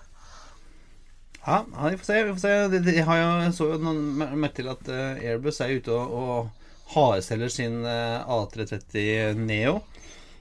Ja, 1.47 1.63
vi 1.65 1.97
får 1.97 2.05
se. 2.05 2.23
Vi 2.25 2.33
får 2.37 2.41
se. 2.45 2.81
De 2.85 3.01
har 3.09 3.23
jo, 3.23 3.53
så 3.57 3.71
jo 3.73 3.81
noen 3.81 4.49
til 4.55 4.69
at 4.69 4.89
eh, 4.93 5.31
Airbus 5.31 5.61
er 5.65 5.79
ute 5.79 5.97
og, 5.97 6.17
og 6.21 6.60
hardselger 6.95 7.53
sin 7.53 7.81
eh, 7.87 8.21
A330 8.27 9.39
Neo. 9.39 9.81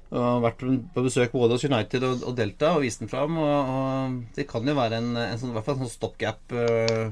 Og 0.10 0.42
vært 0.42 0.64
på 0.96 1.04
besøk 1.06 1.36
både 1.36 1.54
hos 1.54 1.66
United 1.68 2.06
og, 2.08 2.32
Delta 2.38 2.72
og 2.74 2.82
vist 2.82 3.04
den 3.04 3.12
fram. 3.12 3.38
Og, 3.38 3.74
og, 3.74 4.16
det 4.36 4.48
kan 4.50 4.66
jo 4.66 4.74
være 4.78 5.02
en, 5.04 5.12
en 5.22 5.38
sånn, 5.38 5.54
i 5.54 5.66
sånn 5.68 5.92
stopgap 5.92 6.56
uh, 6.58 7.12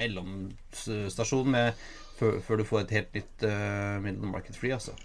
mellomstasjon 0.00 1.52
med, 1.54 1.78
før, 2.18 2.40
før, 2.42 2.58
du 2.58 2.66
får 2.66 2.82
et 2.82 2.96
helt 2.98 3.14
nytt 3.20 3.46
uh, 3.46 4.00
middle 4.02 4.32
market 4.32 4.58
free, 4.58 4.74
altså. 4.74 4.96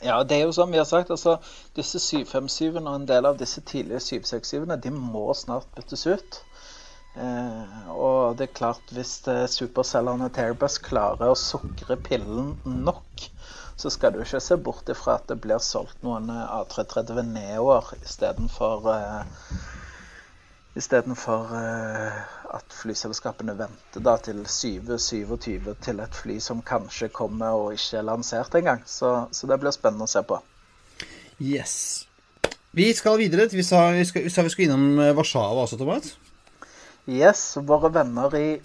Ja, 0.00 0.22
det 0.24 0.38
er 0.38 0.46
jo 0.46 0.54
som 0.56 0.72
vi 0.72 0.80
har 0.80 0.88
sagt, 0.88 1.12
altså 1.12 1.36
disse 1.76 2.00
757-ene 2.00 2.88
og 2.88 3.02
en 3.02 3.08
del 3.10 3.28
av 3.28 3.36
disse 3.36 3.60
tidlige 3.68 4.00
767-ene 4.00 4.80
de 4.80 4.94
må 4.96 5.26
snart 5.36 5.68
byttes 5.76 6.06
ut. 6.08 6.40
Eh, 7.18 7.90
og 7.90 8.38
det 8.38 8.46
er 8.46 8.54
klart, 8.54 8.92
hvis 8.94 9.18
supercellene 9.50 10.30
til 10.30 10.50
Airbus 10.52 10.78
klarer 10.82 11.32
å 11.32 11.38
sukre 11.38 11.98
pillen 11.98 12.54
nok, 12.64 13.26
så 13.80 13.90
skal 13.90 14.12
du 14.12 14.20
ikke 14.22 14.42
se 14.44 14.56
bort 14.60 14.90
ifra 14.92 15.16
at 15.18 15.26
det 15.30 15.40
blir 15.42 15.60
solgt 15.64 16.02
noen 16.06 16.30
eh, 16.30 16.56
A330 16.60 17.22
Neoer 17.32 17.94
istedenfor 18.02 18.86
uh, 18.86 19.22
Istedenfor 20.78 21.48
uh, 21.50 22.18
at 22.54 22.76
flyselskapene 22.76 23.56
venter 23.58 24.04
da 24.06 24.14
til 24.22 24.44
2027 24.44 25.72
til 25.82 26.02
et 26.04 26.14
fly 26.14 26.36
som 26.44 26.60
kanskje 26.62 27.08
kommer 27.10 27.58
og 27.58 27.74
ikke 27.74 27.98
er 27.98 28.06
lansert 28.06 28.54
engang. 28.54 28.84
Så, 28.86 29.10
så 29.34 29.50
det 29.50 29.58
blir 29.58 29.74
spennende 29.74 30.06
å 30.06 30.12
se 30.12 30.22
på. 30.22 30.38
Yes. 31.42 31.74
Vi 32.70 32.86
skal 32.94 33.18
videre. 33.18 33.48
Vi 33.50 33.66
sa 33.66 33.88
vi, 33.96 34.06
skal, 34.06 34.28
vi 34.30 34.52
skulle 34.54 34.68
innom 34.70 35.16
Warszawa 35.18 35.66
også, 35.66 35.80
Thomas. 35.80 36.14
Yes. 37.10 37.56
Våre 37.56 37.88
venner 37.90 38.34
i 38.38 38.60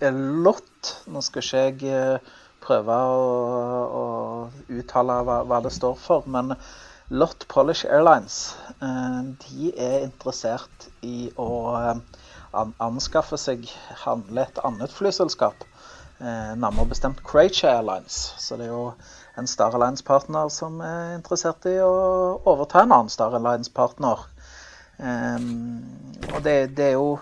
LOT. 0.46 0.90
Nå 1.10 1.22
skal 1.26 1.42
ikke 1.42 1.90
jeg 1.90 2.20
prøve 2.62 2.94
å, 2.94 3.24
å 4.00 4.04
uttale 4.70 5.16
hva, 5.26 5.40
hva, 5.50 5.62
det 5.66 5.72
står 5.74 5.96
for. 5.98 6.28
Men 6.30 6.54
Lot 7.10 7.48
Polish 7.50 7.88
Airlines 7.90 8.38
eh, 8.86 9.22
de 9.48 9.72
er 9.74 10.06
interessert 10.06 10.86
i 11.02 11.32
å 11.42 11.50
eh, 11.80 12.04
anskaffe 12.86 13.40
seg, 13.42 13.66
handle 14.04 14.46
et 14.46 14.62
annet 14.62 14.94
flyselskap. 14.94 15.66
Eh, 16.22 16.54
nærmere 16.54 16.94
bestemt 16.94 17.26
Croatia 17.26 17.80
Airlines. 17.80 18.20
Så 18.38 18.62
det 18.62 18.70
er 18.70 18.76
jo 18.76 18.92
en 19.42 19.50
Star 19.50 19.74
Alliance-partner 19.74 20.54
som 20.54 20.78
er 20.86 21.18
interessert 21.18 21.66
i 21.70 21.80
å 21.82 21.96
overta 22.46 22.86
en 22.86 22.94
annen 22.94 23.10
Star 23.10 23.34
Alliance-partner. 23.42 24.30
Og 25.00 26.40
det, 26.46 26.56
det, 26.78 26.86
er 26.86 26.94
jo 26.96 27.20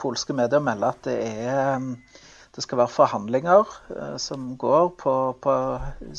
Polske 0.00 0.32
medier 0.34 0.62
melder 0.64 0.94
at 0.94 1.04
det 1.04 1.16
er 1.44 1.82
det 2.52 2.62
skal 2.66 2.82
være 2.82 2.92
forhandlinger 2.92 3.70
eh, 3.96 4.16
som 4.20 4.50
går 4.60 4.90
på, 5.00 5.14
på 5.40 5.54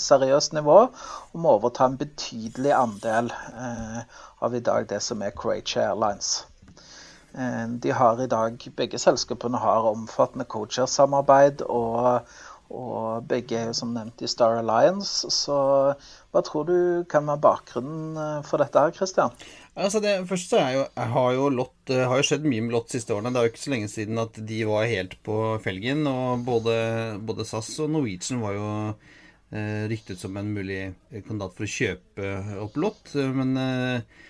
seriøst 0.05 0.55
nivå 0.57 0.77
om 1.37 1.45
å 1.45 1.57
overta 1.59 1.85
en 1.85 1.99
betydelig 1.99 2.71
andel 2.73 3.29
eh, 3.33 3.99
av 4.41 4.55
i 4.57 4.63
dag 4.65 4.87
det 4.89 5.01
som 5.05 5.21
er 5.21 5.35
Croatia 5.37 5.91
Airlines. 5.91 6.31
Eh, 7.37 7.67
de 7.85 7.93
har 7.93 8.21
i 8.23 8.29
dag, 8.31 8.57
Begge 8.77 9.01
selskapene 9.01 9.61
har 9.61 9.91
omfattende 9.91 10.49
coacher-samarbeid, 10.49 11.61
og, 11.69 12.25
og, 12.73 13.29
begge 13.29 13.59
er 13.59 13.69
jo 13.69 13.77
som 13.83 13.93
nevnt 13.93 14.25
i 14.25 14.31
Star 14.31 14.57
Alliance. 14.63 15.29
Så 15.29 15.59
hva 16.33 16.41
tror 16.41 16.65
du 16.65 16.77
kan 17.13 17.29
være 17.29 17.45
bakgrunnen 17.45 18.41
for 18.49 18.65
dette 18.65 18.87
her, 18.87 18.97
Christian? 18.97 19.37
Altså 19.73 19.97
det, 20.03 20.11
først 20.29 20.51
så 20.51 20.59
er 20.61 20.73
jo, 20.75 20.81
har 21.15 21.31
jo 21.33 21.47
Lott 21.49 21.89
har 21.89 22.19
jo 22.19 22.25
skjedd 22.27 22.43
mye 22.45 22.61
med 22.61 22.75
Lott 22.75 22.93
siste 22.93 23.15
årene. 23.15 23.31
Det 23.33 23.41
er 23.41 23.47
jo 23.47 23.53
ikke 23.53 23.63
så 23.63 23.73
lenge 23.73 23.89
siden 23.89 24.21
at 24.21 24.37
de 24.49 24.59
var 24.69 24.85
helt 24.91 25.15
på 25.25 25.37
felgen. 25.63 26.05
Og 26.09 26.43
både, 26.45 26.75
både 27.25 27.47
SAS 27.49 27.71
og 27.81 27.89
Norwegian 27.95 28.43
var 28.43 28.53
jo 28.59 28.67
eh, 28.93 29.87
ryktet 29.89 30.21
som 30.21 30.37
en 30.37 30.53
mulig 30.53 30.83
kandidat 31.25 31.57
for 31.57 31.65
å 31.65 31.73
kjøpe 31.73 32.35
opp 32.61 32.77
Lott. 32.85 33.15
Men 33.33 33.57
eh, 33.57 34.21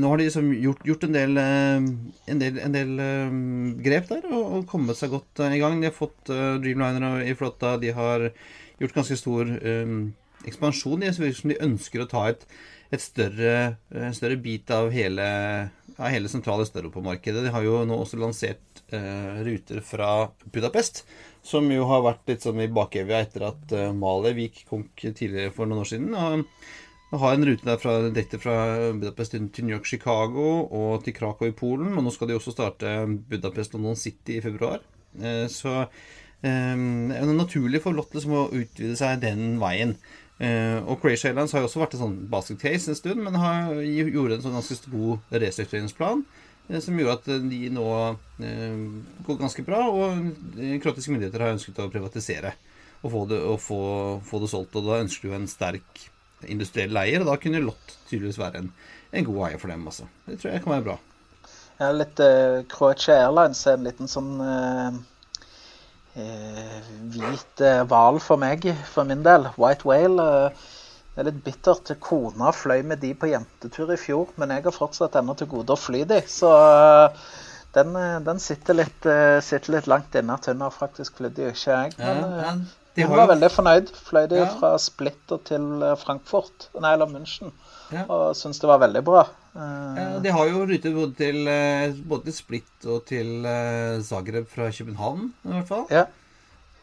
nå 0.00 0.08
har 0.08 0.16
de 0.16 0.30
liksom 0.30 0.48
gjort, 0.56 0.84
gjort 0.88 1.04
en 1.04 1.16
del, 1.16 1.36
eh, 1.36 1.88
en 2.32 2.40
del, 2.40 2.60
en 2.64 2.76
del 2.76 2.92
um, 2.96 3.40
grep 3.84 4.08
der 4.08 4.24
og, 4.30 4.44
og, 4.46 4.62
kommet 4.70 4.96
seg 4.96 5.12
godt 5.12 5.44
i 5.50 5.60
gang. 5.60 5.76
De 5.82 5.90
har 5.90 5.96
fått 5.96 6.32
uh, 6.32 6.56
Dreamliner 6.62 7.20
i 7.28 7.34
flotta. 7.36 7.74
De 7.82 7.92
har 7.92 8.30
gjort 8.80 8.96
ganske 8.96 9.18
stor 9.20 9.44
um, 9.44 10.06
ekspansjon. 10.44 11.00
De, 11.00 11.58
ønsker 11.64 12.04
å 12.04 12.10
ta 12.10 12.28
et 12.30 12.48
et 12.94 13.02
større, 13.02 13.76
en 13.90 14.14
større 14.14 14.38
bit 14.38 14.70
av 14.74 14.92
hele, 14.94 15.26
av 15.96 16.10
hele 16.12 16.30
sentrale 16.30 16.66
Øst-Europa-markedet. 16.66 17.44
De 17.46 17.52
har 17.54 17.66
jo 17.66 17.82
nå 17.88 17.98
også 17.98 18.20
lansert 18.20 18.82
eh, 18.94 19.42
ruter 19.46 19.82
fra 19.84 20.30
Budapest, 20.54 21.04
som 21.46 21.66
jo 21.72 21.86
har 21.90 22.04
vært 22.06 22.26
litt 22.30 22.46
sånn 22.46 22.62
i 22.62 22.70
bakevja 22.72 23.22
etter 23.26 23.48
at 23.50 23.74
eh, 23.74 23.92
Malev 23.94 24.38
gikk 24.44 24.64
konk 24.70 25.06
tidligere 25.06 25.54
for 25.54 25.68
noen 25.68 25.82
år 25.82 25.90
siden. 25.94 26.18
og 27.12 27.20
har 27.22 27.36
en 27.36 27.46
rute 27.46 27.66
der 27.66 27.78
fra, 27.80 27.98
fra 28.42 28.58
Budapest 28.98 29.34
til 29.34 29.64
New 29.64 29.74
York, 29.74 29.86
Chicago 29.86 30.66
og 30.66 31.04
til 31.04 31.14
Krakow 31.16 31.48
i 31.48 31.56
Polen. 31.56 31.94
Og 31.96 32.04
nå 32.04 32.12
skal 32.14 32.30
de 32.30 32.38
også 32.38 32.54
starte 32.54 32.98
Budapest 33.30 33.74
London 33.74 33.98
City 33.98 34.38
i 34.38 34.44
februar. 34.44 34.84
Eh, 35.18 35.46
så 35.50 35.82
eh, 35.82 36.76
det 36.76 37.18
er 37.18 37.34
naturlig 37.34 37.82
for 37.82 37.98
Lotte 37.98 38.22
som 38.22 38.36
å 38.36 38.46
utvide 38.54 38.94
seg 38.98 39.24
den 39.26 39.58
veien. 39.62 39.96
Uh, 40.36 40.82
og 40.84 40.98
Croatia 41.00 41.30
Airlines 41.30 41.54
har 41.56 41.62
jo 41.62 41.68
også 41.70 41.80
vært 41.80 41.94
en 41.96 42.02
sånn 42.02 42.16
basket 42.28 42.58
case 42.60 42.90
en 42.92 42.98
stund, 42.98 43.22
men 43.24 43.38
har, 43.40 43.70
gjorde 43.80 44.36
en 44.36 44.42
sånn 44.44 44.58
ganske 44.58 44.90
god 44.92 45.30
restruktureringsplan 45.32 46.26
uh, 46.26 46.80
som 46.84 46.98
gjorde 47.00 47.14
at 47.16 47.46
de 47.48 47.60
nå 47.72 47.86
uh, 47.88 48.82
går 49.24 49.40
ganske 49.40 49.64
bra. 49.64 49.86
Og 49.88 50.28
kroatiske 50.84 51.14
myndigheter 51.14 51.46
har 51.46 51.56
ønsket 51.56 51.80
å 51.80 51.88
privatisere 51.92 52.52
og 53.00 53.10
få 53.14 53.24
det, 53.30 53.40
og 53.48 53.58
få, 53.64 53.80
få 54.28 54.42
det 54.42 54.52
solgt. 54.52 54.76
Og 54.76 54.90
da 54.90 55.00
ønsker 55.06 55.30
du 55.30 55.38
en 55.38 55.48
sterk 55.48 56.06
industriell 56.52 56.92
leier, 56.92 57.24
og 57.24 57.30
da 57.30 57.40
kunne 57.40 57.64
Lott 57.64 57.96
tydeligvis 58.10 58.40
være 58.40 58.60
en, 58.60 58.72
en 59.16 59.28
god 59.30 59.42
eier 59.48 59.60
for 59.62 59.72
dem 59.72 59.88
også. 59.88 60.04
Det 60.28 60.36
tror 60.42 60.52
jeg 60.52 60.64
kan 60.66 60.74
være 60.74 60.88
bra. 60.90 60.96
Ja, 61.80 61.90
litt 61.92 62.20
Croatia 62.72 63.22
Airlines 63.24 63.62
er 63.68 63.76
en 63.76 63.84
liten 63.84 64.08
sånn 64.08 64.36
eh, 64.40 64.98
hvit 66.16 67.62
eh, 67.64 67.82
hval 67.88 68.20
for 68.24 68.40
meg, 68.40 68.64
for 68.88 69.08
min 69.08 69.24
del. 69.26 69.50
White 69.60 69.88
whale. 69.88 70.22
Eh, 70.22 70.64
det 71.16 71.22
er 71.22 71.28
litt 71.30 71.42
bittert. 71.44 71.92
Kona 72.00 72.52
fløy 72.52 72.82
med 72.84 73.00
de 73.04 73.12
på 73.16 73.30
jentetur 73.30 73.92
i 73.92 73.98
fjor, 74.00 74.32
men 74.40 74.52
jeg 74.52 74.66
har 74.66 74.76
fortsatt 74.76 75.16
ennå 75.20 75.36
til 75.36 75.50
gode 75.52 75.76
å 75.76 75.80
fly 75.80 76.04
de. 76.08 76.22
Så 76.28 76.50
eh, 76.52 77.28
den, 77.76 77.92
den 78.24 78.40
sitter, 78.40 78.78
litt, 78.78 79.04
sitter, 79.44 79.74
litt, 79.74 79.88
langt 79.90 80.14
inne 80.16 80.36
at 80.38 80.48
hun 80.48 80.64
har 80.64 80.72
faktisk 80.72 81.18
flydd 81.20 81.36
de, 81.36 81.50
ikke 81.52 81.74
jeg. 81.74 81.96
Men 82.00 82.62
hun 82.96 83.12
var 83.12 83.28
veldig 83.34 83.50
fornøyd. 83.52 83.92
Fløy 84.06 84.24
de 84.32 84.46
fra 84.56 84.70
Splitter 84.80 85.42
til 85.44 85.66
Frankfurt, 86.00 86.70
nei, 86.80 86.94
eller 86.96 87.10
München, 87.10 87.52
og 88.06 88.30
syntes 88.38 88.62
det 88.62 88.70
var 88.72 88.80
veldig 88.86 89.04
bra. 89.04 89.26
Ja, 89.56 90.06
de 90.20 90.32
har 90.34 90.48
jo 90.50 90.64
ruter 90.68 90.94
både 90.94 91.14
til, 91.16 91.38
eh, 91.48 91.96
både 92.04 92.28
til 92.28 92.36
Split 92.36 92.86
og 92.86 93.04
til 93.08 93.46
eh, 93.48 94.02
Zagreb 94.04 94.48
fra 94.52 94.70
København, 94.70 95.30
i 95.44 95.52
hvert 95.54 95.68
fall. 95.70 95.86
Ja. 95.90 96.06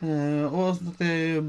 Og 0.04 0.82
det 1.00 1.08
er 1.08 1.36
jo 1.38 1.44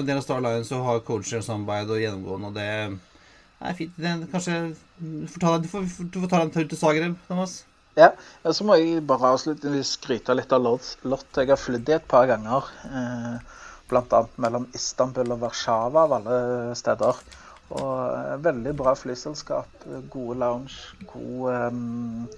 en 0.00 0.06
del 0.08 0.16
av 0.16 0.22
Star 0.24 0.40
Lions 0.40 0.70
og 0.72 0.86
har 0.86 1.02
coacher 1.04 1.42
samarbeid 1.44 1.90
og 1.92 2.00
gjennomgående, 2.00 2.48
og 2.48 2.54
det 2.56 2.68
er 2.70 3.74
fint. 3.76 3.98
Det, 4.00 4.14
kanskje 4.32 4.60
du 4.96 5.26
får, 5.28 5.42
ta, 5.42 5.56
du, 5.60 5.68
får, 5.68 5.90
du 6.06 6.20
får 6.22 6.30
ta 6.32 6.40
deg 6.46 6.70
til 6.70 6.80
Zagreb, 6.80 7.18
Thomas. 7.26 7.58
Ja, 7.98 8.12
og 8.46 8.54
så 8.56 8.64
må 8.64 8.78
jeg 8.80 9.02
bare 9.04 9.34
avslutningsvis 9.34 9.96
skryte 9.98 10.36
litt 10.38 10.54
av 10.54 10.64
Lott. 10.64 10.94
Jeg 11.36 11.50
har 11.50 11.60
flydd 11.60 11.92
et 11.92 12.06
par 12.08 12.30
ganger. 12.30 12.70
Blant 13.90 14.08
Bl.a. 14.08 14.24
mellom 14.40 14.68
Istanbul 14.76 15.34
og 15.34 15.44
Warszawa 15.44 16.06
av 16.06 16.16
alle 16.20 16.40
steder. 16.78 17.20
Og 17.70 18.44
veldig 18.44 18.72
bra 18.78 18.94
flyselskap. 18.98 19.84
Gode 20.10 20.38
lounge, 20.42 20.74
god, 21.12 21.70
um, 21.70 22.28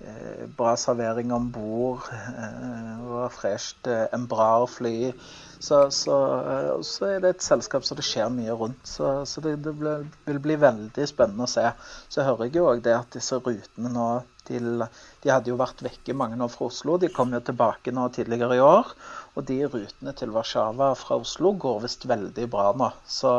eh, 0.00 0.44
bra 0.56 0.76
servering 0.78 1.32
om 1.34 1.48
bord. 1.50 2.06
Eh, 2.14 3.06
var 3.10 3.32
fresht. 3.34 3.86
Eh, 3.86 4.06
en 4.12 4.26
bra 4.30 4.66
fly. 4.66 5.12
Så, 5.58 5.90
så, 5.90 6.16
eh, 6.50 6.80
så, 6.82 7.06
er 7.06 7.20
det 7.20 7.34
et 7.34 7.44
selskap 7.44 7.84
som 7.84 7.98
det 7.98 8.06
skjer 8.06 8.30
mye 8.32 8.54
rundt. 8.56 8.80
Så, 8.88 9.10
så 9.28 9.42
det, 9.44 9.58
det 9.66 9.74
ble, 9.76 9.98
vil 10.24 10.38
bli 10.40 10.56
veldig 10.60 11.08
spennende 11.08 11.44
å 11.44 11.50
se. 11.50 11.66
Så 12.08 12.24
hører 12.24 12.48
jeg 12.48 12.60
jo 12.60 12.68
òg 12.70 12.80
det 12.86 12.94
at 12.96 13.10
disse 13.18 13.36
rutene 13.36 13.92
nå 13.92 14.08
til, 14.48 14.86
De 15.22 15.30
hadde 15.30 15.52
jo 15.52 15.58
vært 15.60 15.82
vekke 15.84 16.16
mange 16.16 16.40
år 16.40 16.50
fra 16.54 16.70
Oslo. 16.70 16.96
De 16.96 17.12
kom 17.12 17.34
jo 17.36 17.42
tilbake 17.44 17.92
nå 17.92 18.08
tidligere 18.14 18.56
i 18.56 18.64
år. 18.64 18.94
Og 19.36 19.44
de 19.50 19.60
rutene 19.66 20.16
til 20.16 20.32
Warszawa 20.34 20.94
fra 20.98 21.20
Oslo 21.20 21.52
går 21.66 21.84
visst 21.84 22.08
veldig 22.08 22.48
bra 22.50 22.70
nå. 22.80 22.88
Så, 23.04 23.34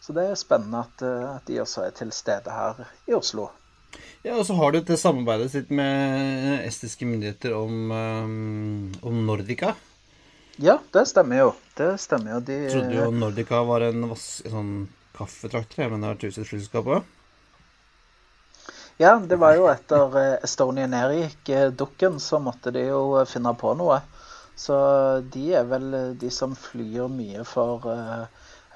så 0.00 0.16
det 0.16 0.26
er 0.30 0.38
spennende 0.38 0.80
at, 0.82 1.02
at 1.04 1.46
de 1.48 1.60
også 1.60 1.84
er 1.86 1.96
til 1.96 2.12
stede 2.14 2.52
her 2.54 2.80
i 3.08 3.16
Oslo. 3.16 3.50
Ja, 4.22 4.36
og 4.36 4.44
så 4.46 4.54
har 4.56 4.72
du 4.72 4.80
et 4.80 4.92
samarbeidet 5.00 5.50
sitt 5.52 5.70
med 5.72 6.64
estiske 6.66 7.08
myndigheter 7.08 7.54
om, 7.56 7.90
um, 7.90 8.90
om 9.04 9.22
Nordica. 9.26 9.74
Ja, 10.60 10.78
det 10.92 11.06
stemmer 11.08 11.38
jo. 11.40 11.52
Det 11.76 11.94
stemmer 12.00 12.34
jo. 12.36 12.40
De 12.44 12.58
Trodde 12.68 12.98
jo 12.98 13.06
Nordica 13.16 13.62
var 13.64 13.86
en 13.86 14.04
sånn 14.16 14.74
kaffetrakter, 15.16 15.88
men 15.88 16.02
det 16.02 16.10
har 16.10 16.18
vært 16.18 16.48
flyselskapet? 16.50 17.16
Ja, 19.00 19.14
det 19.16 19.38
var 19.40 19.54
jo 19.56 19.64
etter 19.72 20.16
eh, 20.20 20.42
Estonian 20.44 20.92
Air 20.92 21.14
gikk 21.16 21.48
eh, 21.56 21.70
dukken, 21.72 22.18
så 22.20 22.36
måtte 22.44 22.68
de 22.74 22.82
jo 22.90 23.16
eh, 23.16 23.28
finne 23.28 23.54
på 23.56 23.72
noe. 23.78 24.02
Så 24.60 24.76
de 25.32 25.54
er 25.56 25.64
vel 25.70 25.86
de 26.20 26.28
som 26.28 26.52
flyr 26.52 27.08
mye 27.08 27.46
for 27.48 27.86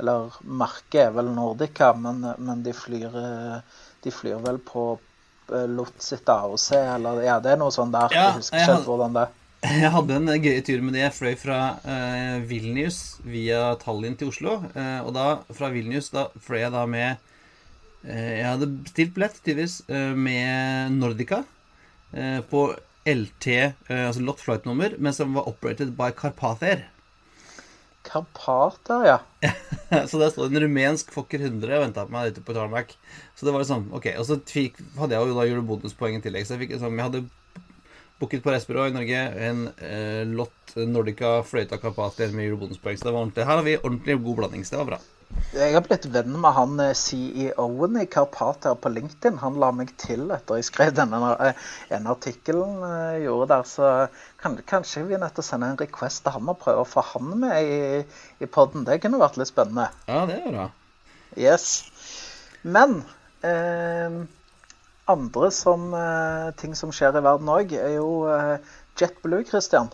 Eller 0.00 0.34
merket 0.42 1.00
er 1.06 1.12
vel 1.14 1.28
Nordica, 1.30 1.92
men, 1.94 2.24
men 2.42 2.62
de, 2.66 2.72
flyr, 2.74 3.12
de 4.02 4.12
flyr 4.12 4.40
vel 4.42 4.58
på 4.66 4.88
Eh, 5.52 5.68
lot 5.68 6.02
sitt 6.02 6.28
AOC, 6.28 6.72
eller 6.72 7.22
ja, 7.24 7.38
det 7.40 7.54
er 7.54 7.60
noe 7.60 7.72
sånn 7.74 7.92
der. 7.92 8.12
Ja, 8.14 8.28
jeg 8.30 8.40
husker 8.40 8.60
ikke 8.60 8.76
helt 8.78 8.88
hvordan 8.88 9.18
det. 9.18 9.26
Jeg 9.64 9.90
hadde 9.94 10.16
en 10.18 10.30
gøy 10.44 10.58
tur 10.64 10.82
med 10.84 10.96
det. 10.96 11.02
Jeg 11.06 11.16
fløy 11.16 11.34
fra 11.40 11.58
eh, 11.88 12.40
Vilnius 12.48 12.98
via 13.24 13.74
Tallinn 13.80 14.16
til 14.20 14.32
Oslo. 14.32 14.58
Eh, 14.72 14.98
og 15.04 15.14
da, 15.16 15.28
fra 15.56 15.70
Vilnius, 15.72 16.10
da 16.12 16.26
fløy 16.44 16.60
jeg 16.60 16.72
da 16.74 16.84
med 16.88 17.14
eh, 18.04 18.40
Jeg 18.40 18.48
hadde 18.50 18.72
bestilt 18.84 19.14
billett, 19.16 19.38
tydeligvis, 19.40 19.78
med 19.88 20.96
Nordica 20.96 21.44
på 22.14 22.60
LT, 23.10 23.46
altså 23.90 24.20
Lot 24.22 24.38
Flight-nummer, 24.38 24.92
men 25.02 25.16
som 25.16 25.32
var 25.34 25.48
operated 25.50 25.96
by 25.98 26.12
Carpather. 26.14 26.84
Karpater, 28.14 29.06
ja. 29.08 29.18
så 30.08 30.20
der 30.20 30.30
stod 30.30 30.52
en 30.52 30.62
rumensk 30.62 31.10
Fokker 31.10 31.42
100 31.42 31.66
og 31.74 31.82
venta 31.82 32.04
på 32.06 32.14
meg 32.14 32.30
ute 32.30 32.44
på 32.46 32.54
tarmac. 32.54 32.92
Så 33.34 33.48
det 33.48 33.54
var 33.56 33.66
sånn, 33.66 33.88
ok, 33.94 34.12
Og 34.20 34.28
så 34.28 34.38
fikk, 34.38 34.78
hadde 35.00 35.16
jeg 35.16 35.32
jo 35.32 35.34
da 35.34 35.46
julebonuspoeng 35.48 36.20
i 36.20 36.22
tillegg. 36.22 36.46
Så 36.46 36.54
jeg, 36.54 36.64
fikk, 36.64 36.76
sånn, 36.78 36.94
jeg 36.94 37.08
hadde 37.08 37.24
booket 38.22 38.44
på 38.44 38.54
Respiro 38.54 38.86
i 38.86 38.94
Norge 38.94 39.24
en 39.48 39.66
eh, 39.82 40.22
Lott 40.30 40.76
Nordica 40.78 41.40
fløyta 41.46 41.80
Karpater 41.82 42.30
med 42.30 42.46
julebonuspoeng. 42.46 43.00
Så 43.00 43.08
det 43.08 43.16
var 43.16 43.24
ordentlig. 43.24 43.48
Her 43.50 43.58
har 43.58 43.66
vi 43.66 43.76
ordentlig 43.80 44.18
god 44.28 44.40
blanding. 44.44 44.62
Så 44.62 44.76
det 44.76 44.82
var 44.84 44.92
bra. 44.94 45.02
Jeg 45.54 45.74
har 45.76 45.84
blitt 45.86 46.06
venn 46.10 46.34
med 46.42 46.54
han 46.56 46.80
eh, 46.82 46.94
CEO-en 46.98 47.98
i 48.00 48.06
Karpater 48.10 48.74
på 48.78 48.90
LinkedIn. 48.90 49.38
Han 49.42 49.58
la 49.62 49.70
meg 49.74 49.92
til 50.00 50.26
etter 50.34 50.58
jeg 50.58 50.66
skrev 50.66 50.94
denne 50.96 51.18
eh, 51.34 51.66
en 51.94 52.08
artikkelen 52.10 52.80
eh, 52.88 53.20
gjorde 53.22 53.48
der. 53.52 53.68
Så 53.70 53.90
kan, 54.42 54.56
kanskje 54.66 55.04
vi 55.08 55.14
er 55.14 55.22
nødt 55.22 55.36
til 55.38 55.44
å 55.44 55.46
sende 55.46 55.70
en 55.70 55.78
request 55.78 56.24
til 56.24 56.34
han 56.34 56.50
og 56.50 56.58
prøve 56.62 56.82
å 56.82 56.88
få 56.88 57.04
han 57.12 57.30
med 57.44 57.58
i, 57.62 58.00
i 58.42 58.50
poden. 58.50 58.86
Det 58.88 58.98
kunne 59.04 59.22
vært 59.22 59.38
litt 59.38 59.52
spennende. 59.52 59.90
Ja, 60.10 60.24
det 60.30 60.40
er 60.40 60.50
bra. 60.56 60.66
Yes. 61.38 61.68
Men 62.66 63.02
eh, 63.46 64.18
andre 65.14 65.52
som, 65.54 65.86
eh, 65.94 66.50
ting 66.58 66.74
som 66.78 66.94
skjer 66.94 67.14
i 67.14 67.24
verden 67.24 67.54
òg, 67.54 67.78
er 67.78 67.94
jo 68.00 68.24
eh, 68.32 68.74
JetBlue, 68.98 69.46
Christian. 69.46 69.92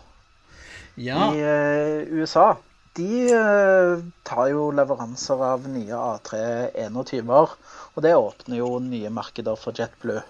Ja. 0.97 1.29
I 1.31 2.09
USA 2.17 2.55
de 2.97 3.31
eh, 3.31 4.03
tar 4.27 4.51
jo 4.51 4.67
leveranser 4.75 5.41
av 5.45 5.65
nye 5.71 5.95
A321-er. 5.95 7.55
Og 7.95 8.03
det 8.03 8.17
åpner 8.17 8.59
jo 8.59 8.75
nye 8.83 9.11
markeder 9.13 9.59
for 9.59 9.75
JetBlue. 9.77 10.23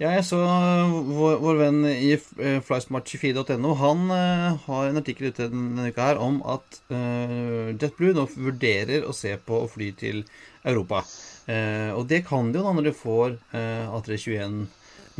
Ja, 0.00 0.10
jeg 0.10 0.24
så 0.26 0.38
eh, 0.42 0.94
vår, 1.10 1.38
vår 1.42 1.58
venn 1.60 1.80
i 1.90 2.12
eh, 2.14 2.60
flysmart24.no 2.66 3.74
Han 3.78 4.06
har 4.10 4.88
en 4.88 5.00
artikkel 5.02 5.30
ute 5.30 5.50
denne 5.50 5.90
uka 5.90 6.12
her 6.12 6.22
om 6.22 6.40
at 6.46 6.80
JetBlue 6.90 8.14
nå 8.16 8.26
vurderer 8.36 9.06
å 9.06 9.14
se 9.16 9.34
på 9.42 9.64
å 9.64 9.70
fly 9.70 9.92
til 9.98 10.24
Europa. 10.66 11.02
Og 11.50 12.04
det 12.06 12.20
kan 12.28 12.50
de 12.52 12.60
jo 12.60 12.62
da 12.62 12.72
når 12.76 12.90
de 12.90 12.92
får 12.94 13.32
A321 13.56 14.60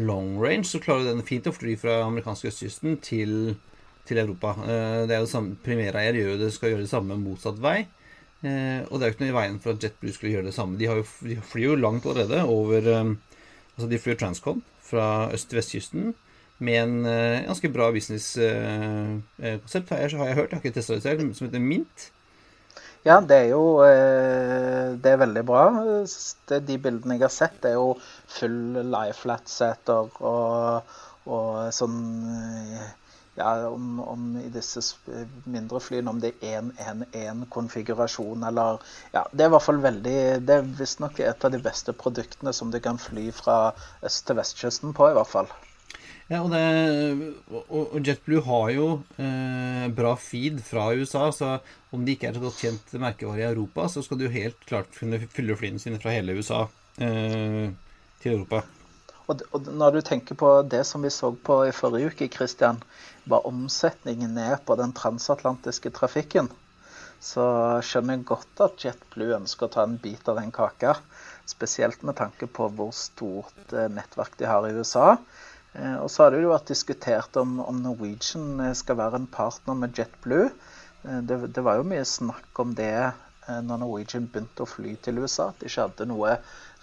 long 0.04 0.37
range. 0.38 0.68
Så 0.70 0.78
klarer 0.83 1.09
de 1.09 1.14
den 1.16 1.26
fint 1.26 1.48
å 1.48 1.54
fly 1.54 1.74
fra 1.80 1.96
amerikanske 2.04 2.52
østkysten 2.52 3.00
til 3.02 3.35
Europa 3.48 3.69
til 4.08 4.18
Europa. 4.22 4.54
Eh, 4.64 5.06
det 5.08 5.16
er 5.16 5.20
jo 5.22 5.30
samme, 5.30 5.56
Primera 5.64 6.02
Air 6.04 6.18
gjør 6.18 6.38
det, 6.40 6.52
skal 6.54 6.70
gjøre 6.74 6.84
det 6.86 6.92
samme 6.92 7.18
motsatt 7.20 7.58
vei. 7.62 7.78
Eh, 8.40 8.80
og 8.88 8.94
det 8.96 9.02
er 9.04 9.08
jo 9.10 9.14
ikke 9.14 9.24
noe 9.26 9.32
i 9.34 9.38
veien 9.38 9.58
for 9.62 9.74
at 9.74 9.82
JetBlue 9.84 10.14
skulle 10.16 10.34
gjøre 10.36 10.48
det 10.48 10.56
samme. 10.56 10.78
De, 10.80 10.84
jo, 10.88 11.04
de 11.28 11.36
flyr 11.52 11.66
jo 11.68 11.76
langt 11.80 12.06
allerede 12.08 12.38
over 12.48 12.80
eh, 12.94 13.10
Altså, 13.70 13.88
de 13.88 13.98
flyr 14.02 14.16
Transcon 14.20 14.58
fra 14.84 15.04
øst- 15.32 15.48
til 15.48 15.56
vestkysten 15.56 16.02
med 16.60 16.76
en 16.82 16.96
ganske 17.46 17.68
bra 17.72 17.86
businesskonsept, 17.94 19.88
har, 19.88 19.96
har, 19.96 20.26
jeg 20.28 20.36
hørt. 20.36 20.50
Jeg 20.50 20.58
har 20.58 20.60
ikke 20.60 20.74
testa 20.74 20.98
det 20.98 21.04
selv, 21.06 21.22
som 21.32 21.46
heter 21.46 21.62
Mint. 21.64 22.10
Ja, 23.06 23.16
det 23.24 23.36
er 23.38 23.48
jo 23.54 23.80
Det 23.80 25.08
er 25.14 25.22
veldig 25.22 25.44
bra. 25.48 25.64
De 26.68 26.76
bildene 26.76 27.16
jeg 27.16 27.24
har 27.24 27.32
sett, 27.32 27.64
er 27.64 27.78
jo 27.78 27.94
full 28.28 28.60
live 28.92 29.16
flat-seter 29.16 30.12
og, 30.20 30.92
og 31.24 31.72
sånn 31.72 31.96
ja, 33.40 33.68
om, 33.68 33.98
om, 34.05 34.26
i 34.40 34.50
disse 34.53 34.83
mindre 35.48 35.81
flyene 35.83 36.12
om 36.12 36.20
det 36.22 36.35
er 36.44 36.61
en 36.61 36.72
1-1-konfigurasjon, 37.12 38.44
eller 38.50 38.79
Ja, 39.14 39.24
det 39.33 39.46
er 39.46 39.50
i 39.50 39.55
hvert 39.57 39.66
fall 39.66 39.81
veldig 39.83 40.18
Det 40.46 40.59
er 40.59 40.70
visstnok 40.79 41.18
et 41.24 41.46
av 41.46 41.55
de 41.55 41.62
beste 41.64 41.96
produktene 41.96 42.55
som 42.57 42.70
du 42.70 42.79
kan 42.85 43.00
fly 43.00 43.31
fra 43.35 43.72
øst 44.07 44.26
til 44.29 44.38
vestkysten 44.38 44.94
på, 44.96 45.11
i 45.11 45.18
hvert 45.18 45.33
fall. 45.33 45.50
Ja, 46.31 46.44
og, 46.44 46.53
det, 46.55 47.33
og 47.74 47.96
JetBlue 48.07 48.44
har 48.46 48.68
jo 48.70 48.85
eh, 49.18 49.87
bra 49.96 50.12
feed 50.14 50.61
fra 50.62 50.92
USA, 50.94 51.24
så 51.35 51.57
om 51.90 52.05
de 52.07 52.14
ikke 52.14 52.29
er 52.31 52.37
så 52.37 52.44
godt 52.44 52.61
kjent 52.62 52.92
merkevare 53.03 53.42
i 53.42 53.48
Europa, 53.48 53.88
så 53.90 54.05
skal 54.07 54.20
du 54.20 54.29
helt 54.31 54.61
klart 54.68 54.92
kunne 54.94 55.18
fylle 55.35 55.59
flyene 55.59 55.83
sine 55.83 55.98
fra 55.98 56.14
hele 56.14 56.38
USA 56.38 56.68
eh, 57.03 57.72
til 58.22 58.37
Europa. 58.37 58.62
Og, 59.30 59.44
og, 59.54 59.68
når 59.70 59.94
du 59.94 60.00
tenker 60.06 60.38
på 60.38 60.48
det 60.66 60.82
som 60.88 61.04
vi 61.06 61.12
så 61.14 61.30
på 61.30 61.60
i 61.68 61.74
forrige 61.74 62.10
uke, 62.10 62.30
Christian, 62.34 62.80
var 63.30 63.46
omsetningen 63.46 64.34
ned 64.34 64.64
på 64.66 64.74
den 64.80 64.94
transatlantiske 64.96 65.92
trafikken, 65.94 66.50
så 67.20 67.44
skjønner 67.84 68.16
jeg 68.16 68.26
godt 68.30 68.62
at 68.64 68.84
JetBlue 68.84 69.36
ønsker 69.36 69.68
å 69.68 69.74
ta 69.74 69.84
en 69.84 69.98
bit 70.00 70.28
av 70.32 70.40
den 70.40 70.50
kaka. 70.56 70.96
Spesielt 71.48 72.02
med 72.06 72.16
tanke 72.18 72.48
på 72.48 72.70
hvor 72.74 72.94
stort 72.96 73.74
eh, 73.76 73.90
nettverk 73.92 74.38
de 74.40 74.48
har 74.48 74.66
i 74.66 74.72
USA. 74.72 75.18
Eh, 75.76 75.96
og 76.00 76.08
så 76.08 76.24
har 76.24 76.32
det 76.32 76.40
jo 76.40 76.54
vært 76.54 76.72
diskutert 76.72 77.36
om, 77.40 77.58
om 77.60 77.82
Norwegian 77.84 78.64
eh, 78.64 78.76
skal 78.78 78.98
være 79.02 79.20
en 79.20 79.28
partner 79.30 79.76
med 79.82 80.00
JetBlue. 80.00 80.48
Det, 81.00 81.36
det, 81.56 81.62
var 81.64 81.78
jo 81.78 81.86
mye 81.88 82.04
snakk 82.04 82.58
om 82.60 82.74
det 82.76 82.92
når 83.48 83.81
Norwegian 83.83 84.26
begynte 84.29 84.62
å 84.62 84.68
fly 84.68 84.96
til 85.03 85.22
USA. 85.22 85.48
At 85.50 85.61
de 85.61 85.70
ikke 85.70 85.87
hadde 85.88 86.07
noe 86.11 86.37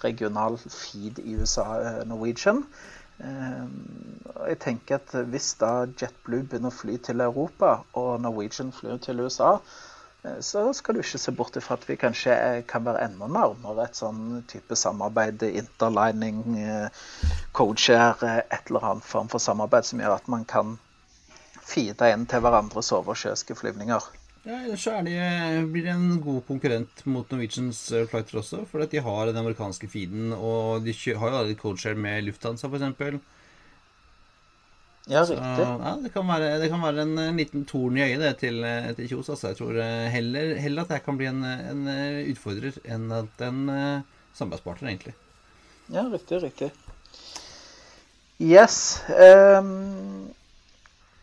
regional 0.04 0.58
feed 0.58 1.22
i 1.24 1.36
USA, 1.38 1.68
Norwegian. 2.10 2.64
Ehm, 3.20 4.22
jeg 4.48 4.60
tenker 4.62 5.00
at 5.00 5.14
Hvis 5.32 5.54
da 5.62 5.88
JetBlue 5.88 6.46
begynner 6.46 6.70
å 6.70 6.80
fly 6.80 6.98
til 7.02 7.24
Europa, 7.26 7.80
og 7.98 8.22
Norwegian 8.22 8.70
flyr 8.72 9.00
til 9.02 9.24
USA, 9.26 9.56
eh, 10.24 10.38
så 10.42 10.68
skal 10.78 10.96
du 10.96 11.02
ikke 11.02 11.22
se 11.24 11.34
bort 11.40 11.58
ifra 11.58 11.80
at 11.80 11.88
vi 11.90 11.98
kanskje 11.98 12.36
kan 12.70 12.86
være 12.86 13.08
enda 13.08 13.30
nærmere 13.40 13.88
et 13.88 13.98
sånn 13.98 14.44
type 14.52 14.78
samarbeid, 14.78 15.48
interlining, 15.64 16.44
codeshare, 17.54 18.22
eh, 18.22 18.44
et 18.60 18.70
eller 18.70 18.86
annet 18.92 19.10
form 19.16 19.34
for 19.34 19.42
samarbeid 19.42 19.90
som 19.90 20.04
gjør 20.04 20.20
at 20.20 20.28
man 20.28 20.46
kan 20.46 20.78
feede 21.68 22.14
inn 22.14 22.30
til 22.30 22.46
hverandres 22.46 22.94
oversjøiske 22.96 23.58
flyvninger. 23.58 24.12
Ja, 24.48 24.78
så 24.80 24.94
er 24.96 25.04
de, 25.04 25.16
blir 25.74 25.84
det 25.84 25.92
en 25.92 26.22
god 26.24 26.46
konkurrent 26.48 27.02
mot 27.10 27.28
Norwegians 27.34 27.82
eh, 27.92 28.06
flighter 28.08 28.40
også. 28.40 28.62
For 28.70 28.84
at 28.86 28.94
de 28.94 29.02
har 29.04 29.28
den 29.28 29.40
amerikanske 29.42 29.90
feeden, 29.92 30.32
og 30.32 30.86
de 30.86 30.94
har 30.96 31.12
jo 31.12 31.26
allerede 31.26 31.58
codeshare 31.60 32.00
med 32.00 32.24
Lufthansa, 32.24 32.70
f.eks. 32.70 33.20
Ja, 35.08 35.24
riktig. 35.24 35.36
Så, 35.60 35.68
ja, 35.68 35.92
det, 36.04 36.14
kan 36.16 36.28
være, 36.28 36.54
det 36.62 36.72
kan 36.72 36.84
være 36.84 37.04
en, 37.04 37.14
en 37.26 37.40
liten 37.40 37.68
torn 37.68 38.00
i 38.00 38.06
øyet 38.06 38.24
det 38.24 38.34
til, 38.46 38.64
eh, 38.64 38.90
til 38.96 39.12
Kjos. 39.12 39.34
Altså. 39.36 39.52
Jeg 39.52 39.60
tror 39.60 39.82
eh, 39.84 40.08
heller, 40.16 40.56
heller, 40.64 40.88
at 40.88 40.96
jeg 40.96 41.04
kan 41.04 41.20
bli 41.20 41.30
en, 41.32 41.44
en 41.44 41.86
utfordrer 42.32 42.80
enn 42.88 43.12
at 43.20 43.48
en 43.48 43.62
samarbeidspartner, 44.38 44.94
egentlig. 44.94 45.16
Ja, 45.92 46.08
riktig, 46.12 46.40
riktig. 46.44 46.72
Yes. 48.40 49.02
Um, 49.12 50.30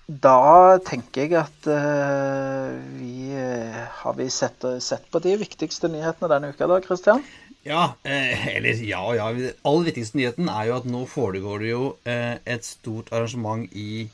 da 0.07 0.77
tenker 0.85 1.25
jeg 1.25 1.37
at 1.41 1.67
uh, 1.71 2.75
vi 2.99 3.33
uh, 3.33 3.79
Har 4.03 4.19
vi 4.19 4.27
sett, 4.29 4.67
sett, 4.85 5.07
på 5.09 5.23
de 5.25 5.33
viktigste 5.41 5.89
nyhetene 5.89 6.29
denne 6.29 6.51
uka 6.53 6.69
da, 6.69 6.81
Kristian? 6.85 7.25
Ja, 7.65 7.95
eh, 8.05 8.57
eller 8.57 8.83
ja 8.85 9.01
og 9.01 9.17
ja. 9.17 9.31
Den 9.33 9.57
aller 9.65 9.89
viktigste 9.89 10.21
nyheten 10.21 10.51
er 10.53 10.69
jo 10.69 10.77
at 10.77 10.89
nå 10.89 11.07
foregår 11.09 11.65
det 11.65 11.71
jo 11.71 11.87
eh, 12.05 12.37
et 12.45 12.67
stort 12.69 13.09
arrangement 13.17 13.65
i, 13.73 14.05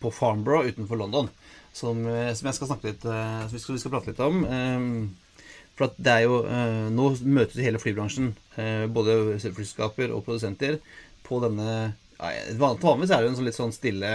på 0.00 0.12
Farnborough 0.14 0.70
utenfor 0.72 0.96
London. 0.96 1.28
Som, 1.76 2.06
eh, 2.08 2.32
som 2.32 2.48
jeg 2.48 2.56
skal 2.56 2.70
snakke 2.72 2.94
litt 2.94 3.04
eh, 3.04 3.42
som 3.44 3.52
vi 3.52 3.60
skal, 3.60 3.76
vi 3.76 3.82
skal 3.82 3.92
prate 3.92 4.14
litt 4.14 4.24
om. 4.24 4.40
Eh, 4.48 5.36
for 5.76 5.90
at 5.90 6.00
det 6.00 6.14
er 6.14 6.24
jo 6.24 6.40
eh, 6.48 6.88
Nå 6.90 7.12
møtes 7.28 7.60
hele 7.62 7.78
flybransjen, 7.82 8.32
eh, 8.56 8.86
både 8.90 9.36
flyselskaper 9.44 10.16
og 10.16 10.24
produsenter, 10.26 10.80
på 11.28 11.42
denne 11.44 11.68
ja, 12.16 12.30
Vanligvis 12.56 13.12
er 13.12 13.20
det 13.20 13.28
jo 13.28 13.34
en 13.34 13.36
sånn 13.36 13.46
litt 13.50 13.58
sånn 13.58 13.76
stille 13.76 14.12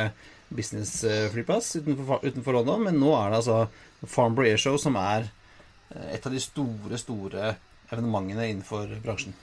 businessflyplass 0.56 1.76
utenfor, 1.80 2.24
utenfor 2.24 2.58
London, 2.60 2.86
men 2.88 3.00
nå 3.02 3.14
er 3.18 3.32
det 3.32 3.42
altså 3.42 3.60
Farnborough 4.04 4.52
Airshow 4.52 4.78
som 4.82 4.98
er 5.00 5.28
eh, 5.94 6.16
et 6.18 6.26
av 6.26 6.34
de 6.34 6.42
store, 6.44 7.00
store 7.02 7.54
evenementene 7.92 8.50
innenfor 8.52 8.98
bransjen. 9.04 9.36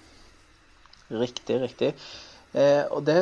Riktig, 1.11 1.57
riktig. 1.63 1.95
Eh, 2.51 2.83
og 2.91 3.05
det, 3.07 3.17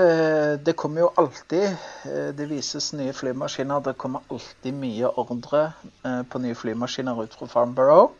det, 0.64 0.72
kommer 0.80 1.02
jo 1.02 1.08
alltid 1.20 1.66
eh, 1.68 2.30
Det 2.36 2.46
vises 2.48 2.94
nye 2.96 3.12
flymaskiner. 3.12 3.82
Det 3.84 3.98
kommer 4.00 4.24
alltid 4.32 4.76
mye 4.76 5.10
ordre 5.20 5.66
eh, 6.04 6.22
på 6.24 6.40
nye 6.40 6.56
flymaskiner 6.56 7.24
ut 7.24 7.36
fra 7.36 7.48
Farnborough. 7.52 8.12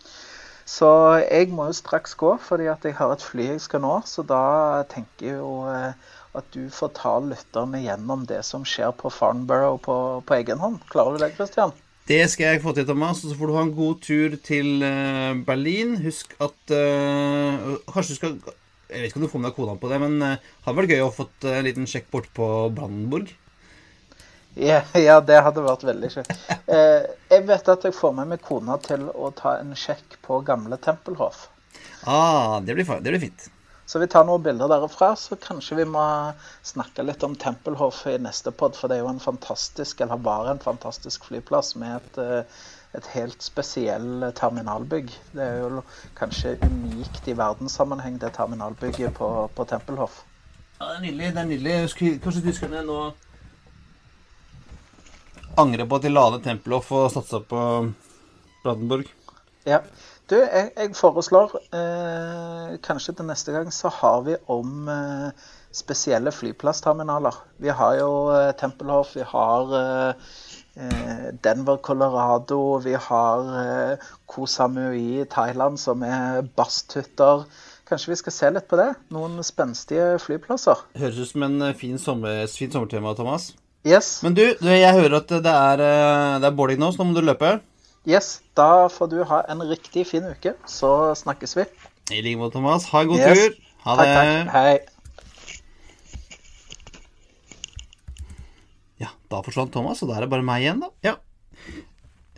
Så 0.68 0.88
jeg 1.24 1.48
må 1.48 1.70
jo 1.70 1.76
straks 1.76 2.12
gå, 2.20 2.34
fordi 2.44 2.66
at 2.68 2.84
jeg 2.84 2.98
har 2.98 3.14
et 3.14 3.24
fly 3.24 3.46
jeg 3.54 3.60
skal 3.64 3.80
nå. 3.80 3.94
Så 4.04 4.24
da 4.28 4.84
tenker 4.92 5.30
jeg 5.30 5.38
jo 5.40 5.62
eh, 5.72 5.96
at 6.40 6.48
du 6.54 6.68
får 6.72 6.94
ta 6.96 7.18
lytterne 7.24 7.82
gjennom 7.82 8.24
det 8.28 8.40
som 8.46 8.64
skjer 8.66 8.94
på 8.96 9.10
Farnborough 9.12 9.78
på, 9.84 9.96
på 10.26 10.38
egen 10.38 10.62
hånd. 10.62 10.80
Klarer 10.92 11.16
du 11.16 11.24
det, 11.24 11.34
Christian? 11.36 11.74
Det 12.08 12.22
skal 12.32 12.54
jeg 12.54 12.62
få 12.64 12.72
til, 12.72 12.86
Thomas. 12.88 13.20
Og 13.24 13.32
Så 13.32 13.36
får 13.36 13.50
du 13.50 13.56
ha 13.56 13.64
en 13.66 13.74
god 13.76 13.98
tur 14.04 14.36
til 14.44 14.84
eh, 14.86 15.34
Berlin. 15.44 15.98
Husk 16.04 16.32
at 16.40 16.72
øh, 16.72 17.76
Kanskje 17.90 18.14
du 18.14 18.20
skal 18.20 18.38
Jeg 18.88 19.02
vet 19.02 19.10
ikke 19.10 19.20
om 19.20 19.26
du 19.26 19.32
får 19.34 19.42
med 19.42 19.50
deg 19.50 19.58
kona 19.58 19.74
på 19.76 19.90
det, 19.90 19.98
men 20.00 20.14
det 20.22 20.30
hadde 20.64 20.78
vært 20.78 20.94
gøy 20.94 21.02
å 21.04 21.12
få 21.12 21.26
en 21.50 21.66
liten 21.66 21.90
sjekk 21.90 22.06
bort 22.14 22.30
på 22.32 22.46
Brandenburg. 22.72 23.34
Ja, 24.56 24.80
ja, 25.08 25.18
det 25.20 25.42
hadde 25.44 25.66
vært 25.66 25.84
veldig 25.86 26.10
kjekt. 26.14 26.32
Eh, 26.64 27.04
jeg 27.30 27.44
vet 27.50 27.68
at 27.74 27.84
jeg 27.84 27.96
får 27.96 28.16
med 28.16 28.32
meg 28.32 28.42
kona 28.46 28.78
til 28.82 29.10
å 29.12 29.28
ta 29.36 29.58
en 29.60 29.76
sjekk 29.76 30.16
på 30.24 30.40
gamle 30.46 30.80
Tempelhof. 30.80 31.46
Ah, 32.08 32.58
det 32.64 32.74
blir, 32.78 32.88
det 32.88 33.12
blir 33.12 33.22
fint. 33.28 33.50
Så 33.88 33.98
vi 33.98 34.06
tar 34.12 34.26
noen 34.28 34.42
bilder 34.44 34.68
derfra, 34.68 35.14
så 35.16 35.36
kanskje 35.40 35.78
vi 35.78 35.84
må 35.88 36.02
snakke 36.66 37.06
litt 37.08 37.22
om 37.24 37.32
Tempelhof 37.40 38.02
i 38.10 38.18
neste 38.20 38.52
pod. 38.52 38.74
For 38.76 38.90
det 38.90 38.98
er 38.98 39.06
jo 39.06 39.12
en 39.14 39.22
fantastisk, 39.22 40.02
eller 40.04 40.20
var 40.26 40.50
en 40.50 40.60
fantastisk 40.60 41.24
flyplass 41.24 41.72
med 41.80 41.94
et, 41.96 42.18
eh, 42.20 42.58
et 42.98 43.08
helt 43.14 43.40
spesiell 43.40 44.26
terminalbygg. 44.36 45.08
Det 45.32 45.46
er 45.46 45.62
jo 45.62 45.80
kanskje 46.20 46.58
unikt 46.66 47.30
i 47.32 47.36
verdenssammenheng, 47.38 48.20
det 48.20 48.34
terminalbygget 48.36 49.16
på, 49.16 49.30
på 49.56 49.68
Tempelhof. 49.72 50.20
Ja, 50.76 50.90
det 50.90 50.98
er 50.98 51.00
nydelig. 51.06 51.32
det 51.32 51.40
er 51.40 51.50
nydelig. 51.54 52.20
Kanskje 52.26 52.44
tyskerne 52.44 52.84
nå 52.84 53.00
angrer 55.58 55.88
på 55.88 55.96
at 55.96 56.04
de 56.04 56.12
la 56.12 56.28
ned 56.34 56.44
Tempelhof 56.44 56.92
og 56.92 57.08
satsa 57.16 57.40
på 57.40 57.62
Brandenburg? 58.66 59.08
Ja. 59.64 59.80
Du, 60.28 60.34
jeg, 60.36 60.72
jeg 60.76 60.90
foreslår 60.92 61.54
eh, 61.72 62.74
kanskje 62.84 63.14
til 63.16 63.28
neste 63.30 63.54
gang 63.54 63.70
så 63.72 63.88
har 63.88 64.26
vi 64.26 64.34
om 64.52 64.88
eh, 64.92 65.46
spesielle 65.72 66.28
flyplassterminaler. 66.36 67.38
Vi 67.64 67.72
har 67.72 67.94
jo 67.96 68.10
eh, 68.34 68.50
Tempelhof, 68.60 69.14
vi 69.16 69.24
har 69.24 69.72
eh, 69.78 70.34
eh, 70.84 71.30
Denver, 71.44 71.78
Colorado, 71.80 72.58
vi 72.84 72.92
har 73.06 73.48
eh, 73.62 74.10
Koh 74.28 74.44
Samui 74.44 75.22
i 75.22 75.24
Thailand, 75.32 75.80
som 75.80 76.04
er 76.04 76.42
basthytter. 76.60 77.46
Kanskje 77.88 78.12
vi 78.12 78.20
skal 78.20 78.36
se 78.36 78.52
litt 78.52 78.68
på 78.68 78.76
det? 78.76 78.90
Noen 79.16 79.40
spenstige 79.48 80.18
flyplasser. 80.20 80.84
Høres 81.00 81.22
ut 81.22 81.32
som 81.32 81.48
en 81.48 81.70
fin, 81.72 81.96
sommer, 81.96 82.44
fin 82.52 82.76
sommertema, 82.76 83.16
Thomas. 83.16 83.54
Yes. 83.88 84.18
Men 84.26 84.36
du, 84.36 84.44
jeg 84.44 84.92
hører 84.92 85.22
at 85.22 85.32
det 85.40 85.56
er, 85.56 85.86
det 86.44 86.52
er 86.52 86.60
boarding 86.60 86.84
nå, 86.84 86.92
så 86.92 87.00
nå 87.00 87.14
må 87.14 87.16
du 87.16 87.24
løpe. 87.24 87.56
Yes, 88.08 88.40
da 88.56 88.88
får 88.88 89.06
du 89.12 89.18
ha 89.28 89.42
en 89.52 89.60
riktig 89.68 90.06
fin 90.08 90.24
uke. 90.24 90.54
Så 90.64 91.14
snakkes 91.20 91.56
vi. 91.58 91.64
I 92.08 92.22
like 92.24 92.38
måte, 92.40 92.54
Thomas. 92.56 92.86
Ha 92.88 93.02
en 93.04 93.10
god 93.10 93.20
yes. 93.20 93.36
tur. 93.36 93.56
Ha 93.84 93.96
det. 93.98 94.06
Takk, 94.08 94.28
takk. 94.30 94.48
Hei. 94.54 94.78
Ja, 99.04 99.12
da 99.28 99.42
forsvant 99.44 99.74
Thomas, 99.76 100.00
og 100.00 100.08
da 100.08 100.16
er 100.16 100.24
det 100.24 100.32
bare 100.32 100.46
meg 100.46 100.64
igjen, 100.64 100.80
da. 100.86 100.88
Ja. 101.04 101.14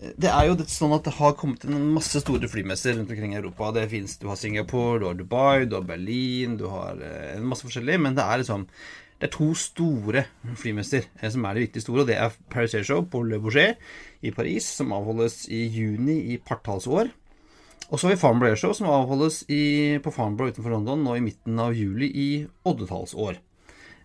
Det 0.00 0.30
er 0.32 0.48
jo 0.48 0.56
sånn 0.64 0.96
at 0.96 1.06
det 1.06 1.14
har 1.20 1.38
kommet 1.38 1.62
en 1.68 1.76
masse 1.94 2.18
store 2.24 2.48
flymesser 2.50 2.96
rundt 2.98 3.12
omkring 3.14 3.36
i 3.36 3.38
Europa. 3.38 3.70
Det 3.76 3.86
finnes, 3.92 4.18
Du 4.18 4.26
har 4.26 4.38
Singapore, 4.40 4.98
du 4.98 5.06
har 5.06 5.14
Dubai, 5.14 5.68
du 5.70 5.78
har 5.78 5.86
Berlin, 5.86 6.58
du 6.58 6.66
har 6.72 6.98
eh, 6.98 7.36
en 7.36 7.46
masse 7.46 7.62
forskjellig. 7.68 8.00
Men 8.08 8.18
det 8.18 8.26
er 8.26 8.42
liksom 8.42 8.66
det 9.20 9.28
er 9.28 9.34
to 9.34 9.50
store 9.52 10.24
flymesser 10.56 11.04
eh, 11.20 11.28
som 11.28 11.44
er 11.44 11.56
de 11.56 11.66
viktige 11.66 11.84
store. 11.84 12.04
og 12.04 12.08
Det 12.08 12.16
er 12.16 12.36
Paris 12.52 12.74
Air 12.74 12.86
Show 12.88 13.04
på 13.04 13.20
Le 13.28 13.40
Bourget 13.42 13.76
i 14.24 14.32
Paris, 14.32 14.64
som 14.78 14.94
avholdes 14.96 15.42
i 15.52 15.66
juni 15.68 16.16
i 16.32 16.38
partallsår. 16.40 17.12
Og 17.90 17.98
så 17.98 18.06
har 18.06 18.14
vi 18.14 18.20
Farnborough 18.22 18.54
Air 18.54 18.60
Show, 18.60 18.72
som 18.72 18.88
avholdes 18.88 19.42
i, 19.52 19.98
på 20.00 20.12
Farnborough 20.14 20.54
utenfor 20.54 20.72
London 20.72 21.04
nå 21.04 21.18
i 21.18 21.24
midten 21.24 21.60
av 21.60 21.76
juli 21.76 22.08
i 22.08 22.28
oddetallsår. 22.64 23.40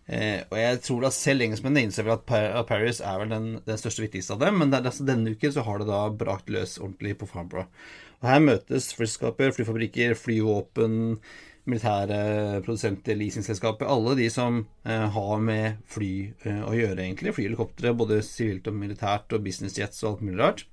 Eh, 0.06 0.42
og 0.52 0.58
jeg 0.60 0.82
tror 0.86 1.06
da 1.06 1.14
selv 1.14 1.46
engelskmennene 1.46 1.88
innser 1.88 2.06
vel 2.06 2.18
at 2.18 2.68
Paris 2.68 3.00
er 3.00 3.22
vel 3.22 3.32
den, 3.32 3.48
den 3.66 3.80
største 3.80 4.04
viktigste 4.04 4.36
av 4.36 4.44
dem, 4.44 4.60
men 4.60 4.74
det 4.74 4.82
er, 4.82 4.90
altså, 4.92 5.08
denne 5.08 5.32
uken 5.32 5.56
så 5.56 5.64
har 5.66 5.80
det 5.80 5.88
da 5.90 6.02
brakt 6.12 6.52
løs 6.52 6.76
ordentlig 6.82 7.16
på 7.22 7.30
Farnborough. 7.30 7.72
Og 8.20 8.30
Her 8.34 8.44
møtes 8.44 8.92
flyskaper, 8.98 9.56
flyfabrikker, 9.56 10.18
flyvåpen, 10.20 11.22
militære 11.70 12.62
produsenter, 12.66 13.18
leasingselskaper, 13.18 13.88
alle 13.90 14.16
de 14.20 14.28
som 14.30 14.62
eh, 14.86 15.06
har 15.16 15.40
med 15.42 15.80
fly 15.90 16.12
eh, 16.46 16.62
å 16.66 16.74
gjøre, 16.78 17.02
egentlig. 17.02 17.34
Flyhelikoptre, 17.38 17.94
både 17.98 18.22
sivilt 18.26 18.70
og 18.70 18.78
militært, 18.78 19.34
og 19.34 19.46
business 19.46 19.80
jets 19.80 20.04
og 20.04 20.12
alt 20.12 20.26
mulig 20.28 20.42
rart. 20.42 20.66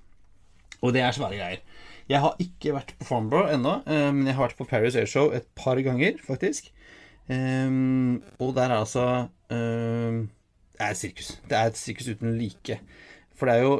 Og 0.83 0.93
det 0.93 1.01
er 1.01 1.15
svære 1.15 1.39
greier. 1.39 1.63
Jeg 2.11 2.19
har 2.19 2.37
ikke 2.43 2.75
vært 2.75 2.93
på 2.99 3.07
Farnborough 3.07 3.53
ennå, 3.55 3.79
eh, 3.87 4.09
men 4.13 4.29
jeg 4.29 4.37
har 4.37 4.47
vært 4.47 4.59
på 4.59 4.69
Paris 4.69 4.97
Airshow 4.99 5.33
et 5.33 5.49
par 5.57 5.81
ganger, 5.81 6.21
faktisk. 6.23 6.69
Og 7.23 8.49
der 8.51 8.65
er 8.67 8.73
altså 8.75 9.29
Det 9.47 10.81
er 10.83 10.89
et 10.89 10.97
sirkus. 10.99 11.29
Det 11.47 11.55
er 11.55 11.69
et 11.69 11.77
sirkus 11.79 12.09
uten 12.11 12.35
like. 12.35 12.75
For 13.31 13.47
det 13.47 13.55
er 13.55 13.61
jo 13.63 13.77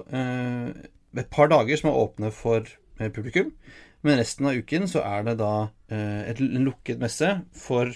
et 1.19 1.27
par 1.29 1.51
dager 1.51 1.75
som 1.75 1.89
er 1.91 1.97
åpne 2.05 2.31
for 2.31 2.71
publikum. 3.11 3.51
Men 4.03 4.19
resten 4.19 4.47
av 4.49 4.57
uken 4.59 4.89
så 4.91 5.01
er 5.07 5.23
det 5.27 5.37
da 5.39 5.53
eh, 5.87 6.31
en 6.33 6.65
lukket 6.65 6.99
messe 6.99 7.29
for 7.55 7.91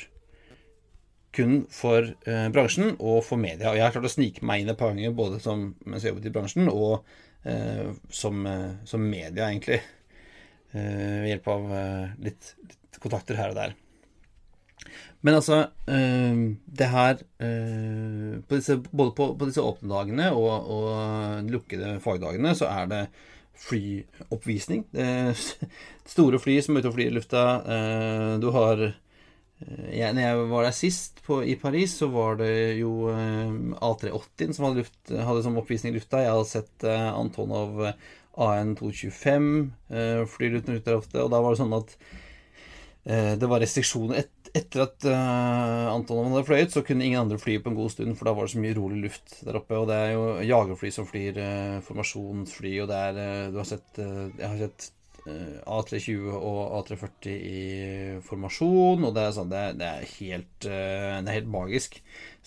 kun 1.36 1.60
for 1.70 2.08
eh, 2.08 2.48
bransjen 2.54 2.96
og 2.96 3.20
for 3.28 3.39
media. 3.41 3.70
Og 3.70 3.78
jeg 3.78 3.84
har 3.84 3.96
klart 3.96 4.08
å 4.08 4.13
snike 4.13 4.46
meg 4.48 4.63
inn 4.63 4.72
et 4.72 4.80
par 4.80 4.93
ganger 4.93 5.17
både 5.17 5.41
som, 5.43 5.70
mens 5.84 6.06
jeg 6.06 6.13
jobbet 6.13 6.30
i 6.30 6.34
bransjen, 6.38 6.72
og 6.72 7.04
eh, 7.43 7.91
som, 8.08 8.48
som, 8.88 9.04
media, 9.04 9.50
egentlig. 9.50 9.82
Ved 10.72 11.30
hjelp 11.30 11.46
av 11.52 11.70
litt, 12.22 12.50
litt, 12.60 12.98
kontakter 13.02 13.38
her 13.39 13.54
og 13.54 13.56
der. 13.58 13.76
Men 15.26 15.38
altså 15.39 15.62
Det 15.88 16.89
her 16.91 17.15
på 17.24 18.60
disse, 18.60 18.76
Både 18.91 19.13
på, 19.15 19.30
på, 19.39 19.48
disse 19.48 19.63
åpne 19.63 19.89
dagene 19.89 20.28
og, 20.36 20.67
og 20.76 21.50
lukkede 21.50 21.96
fagdagene 22.04 22.52
så 22.60 22.67
er 22.70 22.91
det 22.91 23.02
flyoppvisning. 23.58 24.86
Store 26.08 26.39
fly 26.39 26.60
som 26.63 26.78
er 26.78 26.84
ute 26.84 26.91
og 26.91 26.96
flyr 26.98 27.12
i 27.12 27.15
lufta. 27.17 27.43
Eh, 27.76 28.34
du 28.41 28.50
har 28.56 28.84
eh, 28.86 29.88
jeg, 29.98 30.13
når 30.13 30.22
jeg 30.22 30.46
var 30.52 30.67
der 30.67 30.76
sist, 30.78 31.24
på, 31.26 31.41
i 31.43 31.58
Paris, 31.60 31.98
så 32.00 32.10
var 32.13 32.38
det 32.41 32.78
jo 32.80 33.10
eh, 33.12 33.52
A380 33.82 34.54
som 34.56 34.70
hadde, 34.70 34.84
luft, 34.84 35.02
hadde 35.12 35.43
som 35.46 35.60
oppvisning 35.60 35.96
i 35.96 35.98
lufta. 35.98 36.24
Jeg 36.24 36.36
hadde 36.36 36.52
sett 36.52 36.88
Antonov 36.88 37.84
AN225 38.38 39.52
fly 40.30 40.52
og 40.54 40.72
der 40.86 40.96
ofte, 41.00 41.24
og 41.24 41.32
da 41.34 41.41
var 41.41 41.56
det 41.56 41.62
sånn 41.63 41.74
at 41.74 41.98
det 43.08 43.48
var 43.48 43.62
restriksjoner. 43.63 44.20
Et, 44.20 44.37
etter 44.58 44.84
at 44.84 45.06
uh, 45.08 45.93
Antonov 45.93 46.32
hadde 46.32 46.48
fløyet, 46.48 46.74
så 46.74 46.84
kunne 46.86 47.06
ingen 47.06 47.22
andre 47.22 47.39
fly 47.41 47.58
på 47.62 47.72
en 47.72 47.78
god 47.78 47.93
stund, 47.93 48.17
for 48.17 48.28
da 48.28 48.36
var 48.38 48.48
det 48.48 48.54
så 48.54 48.62
mye 48.63 48.76
rolig 48.78 49.00
luft 49.06 49.39
der 49.46 49.60
oppe. 49.60 49.78
Og 49.80 49.88
det 49.89 49.98
er 49.98 50.13
jo 50.15 50.28
jagerfly 50.48 50.91
som 50.93 51.08
flyr, 51.10 51.39
uh, 51.39 51.80
formasjonsfly, 51.88 52.76
og 52.84 52.91
det 52.91 53.02
er 53.10 53.20
uh, 53.20 53.50
Du 53.54 53.60
har 53.62 53.67
sett 53.70 54.00
Jeg 54.02 54.46
har 54.46 54.62
sett 54.62 54.93
A320 55.28 56.28
og 56.38 56.60
A340 56.78 57.34
i 57.34 57.63
formasjon, 58.24 59.02
og 59.04 59.10
det 59.12 59.26
er, 59.26 59.34
sånn, 59.36 59.50
det 59.52 59.60
er, 59.60 59.74
det 59.76 59.88
er 59.89 60.06
helt, 60.13 60.54
det 60.63 61.17
er 61.17 61.36
helt 61.36 61.50
magisk. 61.52 61.98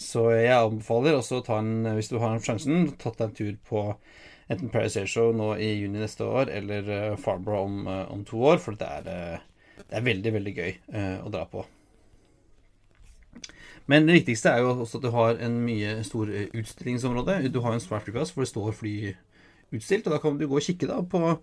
Så 0.01 0.23
jeg 0.33 0.55
anbefaler 0.55 1.19
også 1.19 1.43
å 1.43 1.45
ta 1.45 1.59
en, 1.61 1.91
hvis 1.99 2.09
du 2.09 2.17
har 2.23 2.41
sjansen, 2.41 2.95
tatt 3.03 3.19
deg 3.19 3.27
en 3.27 3.37
tur 3.37 3.59
på 3.69 3.83
enten 4.49 4.73
Paris 4.73 4.97
Air 4.97 5.13
Show 5.13 5.29
nå 5.37 5.51
i 5.61 5.75
juni 5.75 6.01
neste 6.01 6.25
år, 6.25 6.49
eller 6.57 6.89
Farnborough 7.21 7.69
om, 7.69 7.93
om 8.17 8.25
to 8.25 8.41
år, 8.49 8.65
for 8.65 8.81
det 8.81 8.89
er, 8.89 9.45
det 9.83 10.01
er 10.01 10.09
veldig, 10.09 10.35
veldig 10.39 10.57
gøy 10.63 10.73
å 11.21 11.35
dra 11.37 11.45
på. 11.53 11.67
Men 13.89 14.07
det 14.07 14.21
viktigste 14.21 14.53
er 14.53 14.63
jo 14.63 14.75
også 14.75 15.01
at 15.01 15.07
du 15.07 15.11
har 15.15 15.41
en 15.43 15.57
mye 15.65 15.97
stor 16.07 16.31
eh, 16.31 16.51
utstillingsområde. 16.57 17.41
Du 17.53 17.61
har 17.65 17.75
en 17.75 17.83
svær 17.83 18.05
flyplass 18.05 18.35
hvor 18.35 18.45
det 18.45 18.53
står 18.53 18.77
fly 18.77 18.95
utstilt, 19.75 20.07
og 20.07 20.15
da 20.15 20.21
kan 20.23 20.39
du 20.39 20.47
gå 20.51 20.59
og 20.59 20.67
kikke 20.67 20.89
da 20.91 21.01
på, 21.07 21.35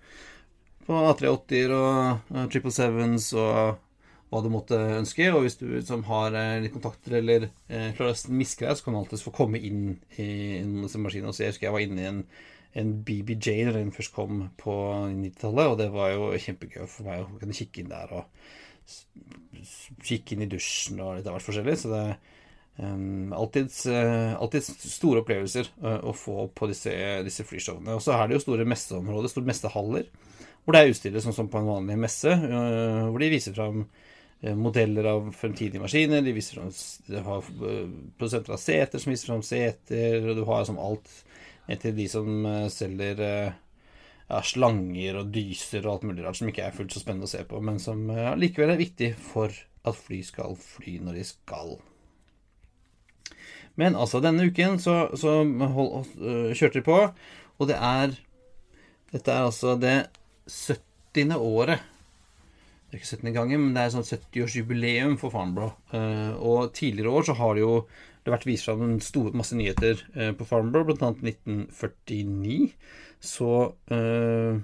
på 0.87 1.01
A380-er 1.11 1.75
og 1.75 2.31
777s 2.53 3.33
og 3.39 3.77
hva 4.27 4.41
du 4.43 4.49
måtte 4.51 4.79
ønske. 4.97 5.29
Og 5.31 5.45
hvis 5.45 5.59
du 5.59 5.69
som 5.87 6.03
har 6.09 6.35
eh, 6.35 6.59
litt 6.63 6.75
kontakter 6.75 7.19
eller 7.21 7.49
eh, 7.49 7.89
klarer 7.97 8.13
å 8.13 8.35
miske 8.35 8.67
deg, 8.67 8.77
så 8.77 8.85
kan 8.85 8.95
du 8.95 9.01
alltid 9.01 9.25
få 9.25 9.35
komme 9.35 9.61
inn 9.63 9.97
i 10.19 10.29
disse 10.83 11.01
maskinene 11.01 11.35
se. 11.35 11.45
Jeg 11.47 11.55
husker 11.55 11.69
jeg 11.69 11.77
var 11.77 11.87
inne 11.87 12.03
i 12.03 12.09
en, 12.11 12.21
en 12.83 12.93
BBJ 13.07 13.67
da 13.69 13.75
den 13.79 13.95
først 13.95 14.15
kom 14.15 14.47
på 14.59 14.77
90-tallet, 15.15 15.73
og 15.73 15.81
det 15.81 15.91
var 15.95 16.13
jo 16.13 16.31
kjempegøy 16.43 16.85
for 16.85 17.07
meg 17.07 17.23
å 17.23 17.41
kunne 17.41 17.57
kikke 17.57 17.83
inn 17.83 17.93
der 17.93 18.15
og 18.21 18.47
kikke 20.03 20.35
inn 20.35 20.45
i 20.45 20.49
dusjen 20.51 20.99
og 21.01 21.17
litt 21.17 21.27
av 21.27 21.37
hvert 21.37 21.47
forskjellig. 21.47 21.75
Så 21.81 21.91
det 21.91 22.03
um, 22.77 23.33
alltid, 23.35 23.71
uh, 23.91 24.35
alltid, 24.41 24.67
store 24.67 25.23
opplevelser 25.23 25.71
uh, 25.83 25.99
å 26.07 26.15
få 26.15 26.47
på 26.55 26.69
disse, 26.71 26.93
disse 27.25 27.45
flyshowene. 27.47 27.97
Og 27.97 28.03
så 28.03 28.15
er 28.17 28.27
det 28.27 28.37
jo 28.37 28.43
store 28.45 28.67
messeområder, 28.69 29.31
store 29.31 29.49
messehaller, 29.49 30.11
hvor 30.63 30.75
det 30.75 30.83
er 30.83 30.93
utstillet 30.93 31.23
sånn 31.23 31.35
som 31.35 31.49
på 31.51 31.61
en 31.61 31.71
vanlig 31.71 31.97
messe, 32.01 32.31
uh, 32.31 33.07
hvor 33.09 33.23
de 33.23 33.33
viser 33.33 33.57
fram 33.57 33.87
modeller 34.37 35.07
av 35.09 35.31
fremtidige 35.33 35.81
maskiner. 35.81 36.21
De 36.21 36.29
viser 36.35 36.59
fram, 36.59 36.67
de 37.09 37.21
har 37.25 37.47
produsenter 37.49 38.53
av 38.53 38.59
seter 38.61 39.01
som 39.01 39.09
viser 39.09 39.31
fram 39.31 39.41
seter, 39.41 40.27
og 40.29 40.37
du 40.37 40.43
har 40.45 40.61
liksom 40.61 40.77
alt 40.77 41.09
til 41.81 41.95
de 41.97 42.05
som 42.11 42.45
selger 42.69 43.23
ja, 44.27 44.41
slanger 44.43 45.21
og 45.21 45.31
dyser 45.33 45.85
og 45.85 45.97
alt 45.97 46.07
mulig 46.09 46.25
rart 46.25 46.39
som 46.39 46.49
ikke 46.51 46.65
er 46.67 46.75
fullt 46.75 46.93
så 46.93 47.01
spennende 47.03 47.29
å 47.29 47.31
se 47.31 47.43
på, 47.47 47.61
men 47.63 47.79
som 47.79 48.07
ja, 48.11 48.33
likevel 48.39 48.73
er 48.73 48.81
viktig 48.81 49.13
for 49.29 49.53
at 49.87 49.99
fly 49.99 50.19
skal 50.27 50.57
fly 50.59 50.97
når 51.03 51.21
de 51.21 51.27
skal. 51.29 51.77
Men 53.77 53.95
altså, 53.95 54.19
denne 54.23 54.49
uken 54.49 54.79
så, 54.81 55.05
så 55.15 55.39
hold, 55.45 56.09
uh, 56.19 56.51
kjørte 56.57 56.79
de 56.79 56.87
på, 56.87 56.97
og 57.57 57.69
det 57.69 57.77
er 57.77 58.17
Dette 59.07 59.31
er 59.31 59.45
altså 59.47 59.77
det 59.79 60.09
70. 60.51 61.31
året. 61.39 61.79
Det 62.89 62.97
er 62.97 62.99
ikke 62.99 63.11
70. 63.13 63.31
gangen, 63.37 63.61
men 63.61 63.77
det 63.77 63.85
er 63.85 63.93
sånn 63.93 64.03
70-årsjubileum 64.03 65.15
for 65.21 65.31
Farnborough. 65.31 65.77
Uh, 65.93 66.35
og 66.35 66.73
tidligere 66.75 67.13
år 67.15 67.29
så 67.29 67.37
har 67.39 67.55
det 67.55 67.63
jo 67.63 67.77
det 68.25 68.33
vært 68.33 68.49
vist 68.49 68.67
fram 68.67 68.97
masse 69.39 69.55
nyheter 69.55 70.01
på 70.35 70.45
Farnborough, 70.49 70.89
bl.a. 70.89 71.13
1949 71.15 72.73
så 73.19 73.73
øh, 73.91 74.59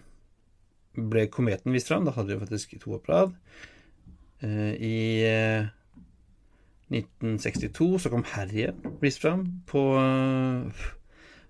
ble 0.94 1.28
Kometen 1.32 1.74
vist 1.74 1.90
fram. 1.90 2.06
Da 2.06 2.14
hadde 2.16 2.34
de 2.34 2.42
faktisk 2.42 2.76
to 2.82 2.98
på 2.98 3.10
rad. 3.10 3.34
Uh, 4.44 4.74
I 4.76 4.98
uh, 5.24 5.64
eh, 5.64 5.68
1962 6.94 8.02
så 8.04 8.10
kom 8.12 8.26
Herje 8.28 8.74
vist 9.02 9.22
fram 9.24 9.46
på, 9.68 9.82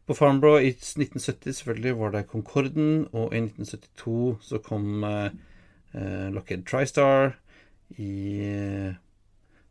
på 0.05 0.13
Farnborough. 0.13 0.61
I 0.63 0.75
1970 0.75 1.57
selvfølgelig 1.57 1.95
var 1.99 2.13
det 2.13 2.27
Concorden, 2.27 3.07
og 3.11 3.33
i 3.33 3.41
1972 3.41 4.37
så 4.41 4.61
kom 4.63 5.03
Lockheed 6.31 6.63
TriStar. 6.69 7.35
I 7.97 8.53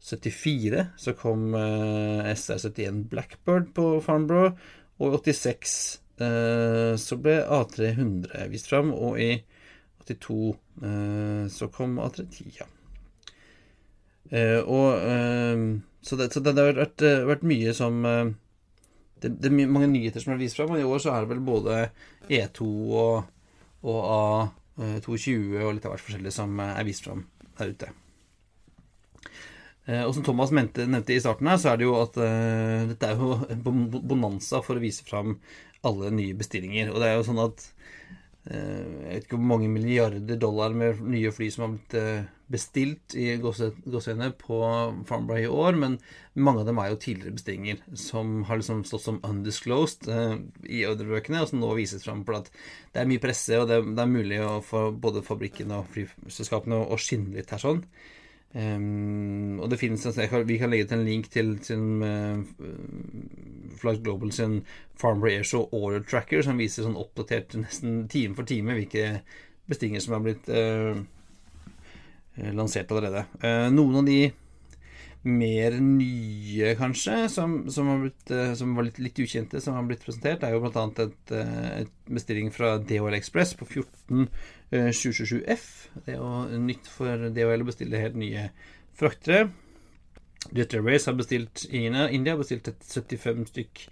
74 0.02 0.86
så 0.98 1.14
kom 1.16 1.54
SR-71 1.54 3.08
Blackbird 3.08 3.72
på 3.74 4.00
Farnborough, 4.04 4.58
og 4.98 5.14
i 5.14 5.32
86 5.32 6.01
Eh, 6.01 6.01
så 6.20 7.16
ble 7.18 7.38
A300 7.40 8.48
vist 8.52 8.68
fram, 8.68 8.90
og 8.92 9.16
i 9.18 9.30
82 10.04 10.56
eh, 10.82 11.48
så 11.48 11.68
kom 11.68 11.98
A310, 11.98 12.58
ja. 12.58 12.66
Eh, 14.30 14.60
og 14.60 14.96
så 16.02 16.16
det, 16.16 16.32
så 16.32 16.40
det, 16.40 16.54
har 16.56 16.74
vært, 16.74 17.04
vært, 17.28 17.44
mye 17.46 17.74
som 17.76 18.00
det, 18.02 19.28
det, 19.28 19.50
er 19.50 19.70
mange 19.70 19.90
nyheter 19.92 20.22
som 20.22 20.34
er 20.34 20.40
vist 20.40 20.58
fram, 20.58 20.72
og 20.74 20.80
i 20.80 20.86
år 20.88 21.02
så 21.02 21.12
er 21.14 21.22
det 21.22 21.34
vel 21.34 21.42
både 21.46 21.82
E2 22.26 22.66
og, 22.66 23.28
og 23.86 24.00
A220 24.82 25.60
og 25.62 25.74
litt 25.76 25.86
av 25.86 25.94
hvert 25.94 26.06
forskjellig 26.06 26.32
som 26.34 26.62
er 26.64 26.88
vist 26.88 27.06
fram 27.06 27.26
der 27.58 27.74
ute. 27.76 27.92
Og 29.82 30.12
som 30.14 30.22
Thomas 30.22 30.52
mente, 30.54 30.84
nevnte 30.86 31.14
i 31.14 31.20
starten 31.22 31.48
her, 31.50 31.58
så 31.58 31.72
er 31.72 31.78
det 31.78 31.86
jo 31.88 31.96
at 31.98 32.18
dette 32.90 33.08
er 33.08 33.18
jo 33.18 33.36
bonanza 34.06 34.60
for 34.62 34.78
å 34.78 34.82
vise 34.82 35.06
fram 35.06 35.36
alle 35.88 36.12
nye 36.14 36.36
bestillinger. 36.38 36.92
Og 36.92 37.00
det 37.02 37.10
er 37.10 37.18
jo 37.18 37.26
sånn 37.26 37.42
at 37.42 37.64
eh, 38.50 38.82
jeg 38.82 39.08
vet 39.08 39.26
ikke 39.26 39.38
hvor 39.38 39.50
mange 39.54 39.72
milliarder 39.72 40.38
dollar 40.40 40.76
med 40.76 41.02
nye 41.12 41.32
fly 41.34 41.50
som 41.52 41.66
har 41.66 41.74
blitt 41.74 41.98
eh, 41.98 42.30
bestilt 42.52 43.14
i 43.16 43.30
gåseøynene 43.40 44.32
på 44.36 44.58
Farnborough 45.08 45.40
i 45.40 45.48
år, 45.48 45.78
men 45.80 45.94
mange 46.34 46.60
av 46.60 46.68
dem 46.68 46.80
er 46.82 46.90
jo 46.90 46.98
tidligere 47.00 47.36
bestillinger 47.38 47.78
som 47.96 48.42
har 48.48 48.60
liksom 48.60 48.82
stått 48.88 49.06
som 49.06 49.20
undisclosed 49.24 50.08
eh, 50.12 50.34
i 50.68 50.82
ordrebøkene, 50.88 51.40
og 51.40 51.48
som 51.48 51.62
nå 51.62 51.72
vises 51.78 52.04
fram 52.04 52.26
fordi 52.28 52.52
det 52.92 53.00
er 53.02 53.08
mye 53.08 53.22
presse, 53.22 53.56
og 53.56 53.70
det 53.72 53.80
er 53.80 54.10
mulig 54.10 54.42
for 54.68 54.92
både 54.92 55.24
fabrikken 55.24 55.72
og 55.78 55.88
flyselskapene 55.94 56.82
å 56.82 57.00
skinne 57.00 57.38
litt 57.38 57.54
her 57.54 57.62
sånn. 57.62 57.86
Um, 58.52 59.60
og 59.64 59.70
det 59.72 59.78
finnes 59.80 60.04
Vi 60.44 60.58
kan 60.60 60.68
legge 60.68 60.84
til 60.84 60.98
en 60.98 61.06
link 61.06 61.30
til 61.32 61.54
til 61.64 62.02
uh, 62.04 62.42
Flight 63.80 64.02
Global 64.04 64.32
sin 64.32 64.60
Farmer 65.00 65.30
Airshow 65.30 65.68
Order 65.72 66.02
Tracker, 66.04 66.42
som 66.44 66.60
viser 66.60 66.84
sånn 66.84 66.98
oppdatert 67.00 67.56
nesten 67.56 68.08
time 68.12 68.36
for 68.36 68.44
time 68.44 68.76
hvilke 68.76 69.22
bestillinger 69.70 70.04
som 70.04 70.18
er 70.18 70.26
blitt 70.26 70.52
uh, 70.52 71.00
lansert 72.52 72.92
allerede. 72.92 73.24
Uh, 73.40 73.70
noen 73.72 74.02
av 74.02 74.08
de 74.10 74.20
mer 75.22 75.76
nye, 75.80 76.74
kanskje, 76.78 77.28
som, 77.30 77.70
som, 77.70 77.90
blitt, 78.02 78.30
eh, 78.34 78.54
som 78.58 78.74
var 78.76 78.88
litt, 78.88 78.98
litt, 79.02 79.18
ukjente, 79.22 79.60
som 79.62 79.76
har 79.78 79.86
blitt 79.86 80.04
presentert, 80.04 80.42
er 80.42 80.56
jo 80.56 80.62
bl.a. 80.64 80.84
Et, 81.04 81.34
eh, 81.38 81.68
et 81.82 81.92
bestilling 82.10 82.50
fra 82.54 82.78
DHL 82.82 83.14
Express 83.18 83.54
på 83.58 83.68
14777F. 83.70 85.66
Eh, 85.94 86.00
det 86.06 86.16
er 86.16 86.18
jo 86.18 86.62
nytt 86.66 86.90
for 86.90 87.28
DHL 87.30 87.62
å 87.62 87.68
bestille 87.70 88.02
helt 88.02 88.18
nye 88.18 88.48
fraktere. 88.98 89.52
Jet 90.50 90.74
Airways 90.74 91.06
har 91.06 91.14
bestilt 91.14 91.66
i 91.70 91.84
India 91.86 92.32
har 92.34 92.40
bestilt 92.40 92.66
et 92.72 92.82
75 92.82 93.46
stykk 93.52 93.86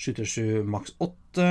737 0.00 0.64
Max 0.64 0.94
8. 0.98 1.50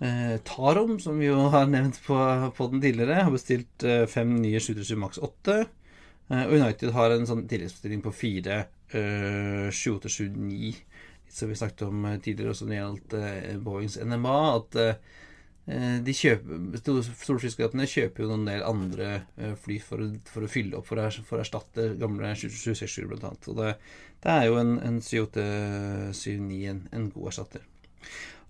Eh, 0.00 0.36
Tarom, 0.44 0.98
som 1.00 1.18
vi 1.20 1.28
jo 1.28 1.48
har 1.52 1.68
nevnt 1.68 2.00
på, 2.04 2.16
på 2.56 2.68
den 2.72 2.80
tidligere, 2.80 3.22
har 3.24 3.32
bestilt 3.32 3.84
eh, 3.84 4.04
fem 4.08 4.34
nye 4.40 4.60
737 4.60 4.96
Max 5.00 5.20
8. 5.20 5.66
Eh, 6.28 6.46
United 6.52 6.94
har 6.96 7.14
en 7.14 7.28
sånn 7.28 7.44
tilleggsbestilling 7.50 8.02
på 8.04 8.12
4, 8.14 8.64
787-9, 8.86 10.72
som 11.36 11.50
vi 11.50 11.58
snakket 11.58 11.86
om 11.88 12.04
eh, 12.06 12.18
tidligere, 12.22 12.54
også 12.54 12.66
når 12.66 12.74
det 12.74 12.80
gjaldt 12.80 13.62
Boeings 13.66 13.98
NMA. 14.02 14.40
At 14.56 14.80
de 16.06 16.12
kjøper, 16.14 16.76
Storflyselskapene 17.18 17.88
kjøper 17.90 18.22
jo 18.22 18.28
noen 18.30 18.44
del 18.46 18.60
andre 18.62 19.08
fly 19.64 19.80
for, 19.82 20.04
for, 20.30 20.46
å 20.46 20.50
fylle 20.50 20.78
opp, 20.78 20.86
for 20.86 21.02
å, 21.02 21.08
for 21.26 21.40
å 21.40 21.42
erstatte 21.42 21.88
gamle 21.98 22.30
767 22.38 23.08
bl.a. 23.10 23.32
Og 23.34 23.58
det, 23.58 23.72
det, 24.22 24.30
er 24.30 24.44
jo 24.46 24.60
en, 24.62 24.76
en 24.78 25.00
7879 25.02 26.70
en, 26.70 26.84
en 26.94 27.08
god 27.16 27.32
erstatter. 27.32 27.66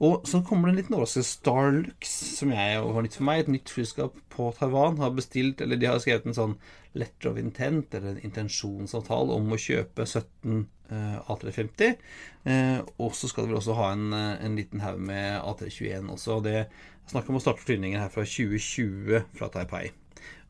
Og 0.04 0.26
så 0.28 0.42
kommer 0.44 0.68
det 0.68 0.74
en 0.74 0.78
liten 0.82 0.94
overraskelse. 0.96 1.38
Starlux, 1.38 2.10
som 2.36 2.52
jeg 2.52 2.80
var 2.84 3.04
nytt 3.04 3.16
for 3.16 3.28
meg, 3.28 3.42
et 3.42 3.52
nytt 3.54 3.72
flyskap 3.72 4.18
på 4.32 4.50
Taiwan, 4.58 4.98
har 5.00 5.14
bestilt, 5.16 5.62
eller 5.64 5.80
de 5.80 5.88
har 5.88 6.00
skrevet 6.02 6.28
en 6.28 6.36
sånn 6.36 6.56
letter 6.96 7.30
of 7.30 7.40
intent, 7.40 7.94
eller 7.96 8.12
en 8.12 8.26
intensjonsavtale, 8.28 9.32
om 9.32 9.56
å 9.56 9.60
kjøpe 9.60 10.04
17 10.04 10.66
uh, 10.92 11.32
A350. 11.32 11.96
Uh, 12.44 12.84
og 13.00 13.16
så 13.16 13.32
skal 13.32 13.46
de 13.46 13.54
vel 13.54 13.62
også 13.62 13.78
ha 13.80 13.90
en, 13.96 14.10
uh, 14.12 14.36
en 14.44 14.60
liten 14.60 14.84
haug 14.84 15.00
med 15.00 15.40
A321 15.40 16.12
også. 16.12 16.38
og 16.38 16.44
Det 16.44 16.58
er 16.60 16.68
snakk 17.08 17.32
om 17.32 17.40
å 17.40 17.44
starte 17.46 17.64
flyvningen 17.64 18.02
her 18.04 18.12
fra 18.12 18.28
2020 18.28 19.32
fra 19.38 19.48
Taipei. 19.54 19.86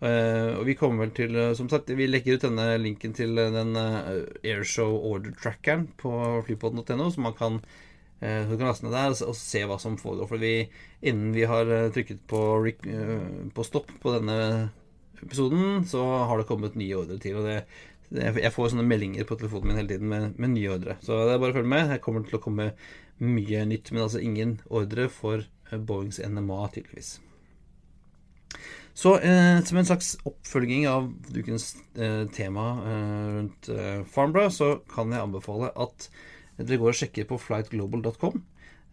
Uh, 0.02 0.58
og 0.58 0.66
vi 0.66 0.74
kommer 0.76 1.06
vel 1.06 1.12
til 1.16 1.32
uh, 1.38 1.54
Som 1.56 1.70
sagt, 1.72 1.88
vi 1.96 2.04
legger 2.04 2.36
ut 2.36 2.42
denne 2.44 2.66
linken 2.76 3.14
til 3.16 3.38
uh, 3.40 3.46
den 3.54 3.72
Airshow 3.78 4.92
Order 4.92 5.32
Trackeren 5.38 5.86
på 5.96 6.10
flypodden.no, 6.44 7.08
så 7.14 7.22
man 7.24 7.36
kan 7.38 7.62
Eh, 7.62 7.85
så 8.20 8.48
du 8.48 8.56
kan 8.56 8.70
laste 8.70 8.86
ned 8.86 8.94
der 8.96 9.12
og 9.26 9.36
se 9.36 9.62
hva 9.68 9.76
som 9.80 9.98
foregår. 10.00 10.28
For 10.30 10.40
vi, 10.40 10.54
innen 11.04 11.34
vi 11.36 11.44
har 11.48 11.68
eh, 11.68 11.90
trykket 11.92 12.22
på, 12.30 12.40
eh, 12.70 13.26
på, 13.52 13.66
stopp 13.66 13.92
på 14.02 14.14
denne 14.14 14.38
episoden, 15.20 15.84
så 15.88 16.04
har 16.28 16.40
det 16.40 16.48
kommet 16.48 16.78
nye 16.80 16.96
ordre 16.96 17.18
til. 17.20 17.40
Og 17.40 17.48
det, 17.48 17.58
jeg 18.16 18.54
får 18.54 18.72
sånne 18.72 18.86
meldinger 18.86 19.28
på 19.28 19.36
telefonen 19.36 19.72
min 19.72 19.80
hele 19.82 19.92
tiden 19.92 20.08
med, 20.12 20.40
med, 20.40 20.54
nye 20.54 20.72
ordre. 20.78 20.96
Så 21.04 21.18
det 21.26 21.36
er 21.36 21.42
bare 21.42 21.52
å 21.52 21.58
følge 21.58 21.74
med. 21.74 21.90
Her 21.92 22.00
kommer 22.04 22.24
det 22.24 22.32
til 22.32 22.40
å 22.40 22.46
komme 22.46 22.70
mye 23.20 23.68
nytt, 23.68 23.92
men 23.92 24.06
altså 24.06 24.22
ingen 24.24 24.58
ordre 24.68 25.08
for 25.12 25.44
Boeings 25.72 26.20
NMA, 26.22 26.60
tydeligvis. 26.72 27.16
Så 28.96 29.18
eh, 29.18 29.58
som 29.64 29.76
en 29.76 29.88
slags 29.88 30.14
oppfølging 30.24 30.86
av 30.88 31.10
dukens 31.28 31.74
eh, 32.00 32.22
tema 32.32 32.70
eh, 32.80 33.26
rundt 33.34 33.68
Farmbra, 34.08 34.46
så 34.48 34.78
kan 34.88 35.12
jeg 35.12 35.20
anbefale 35.20 35.68
at 35.76 36.08
dere 36.58 36.80
går 36.80 36.92
og 36.94 36.98
sjekker 37.00 37.26
på 37.28 37.38
flightglobal.com, 37.40 38.40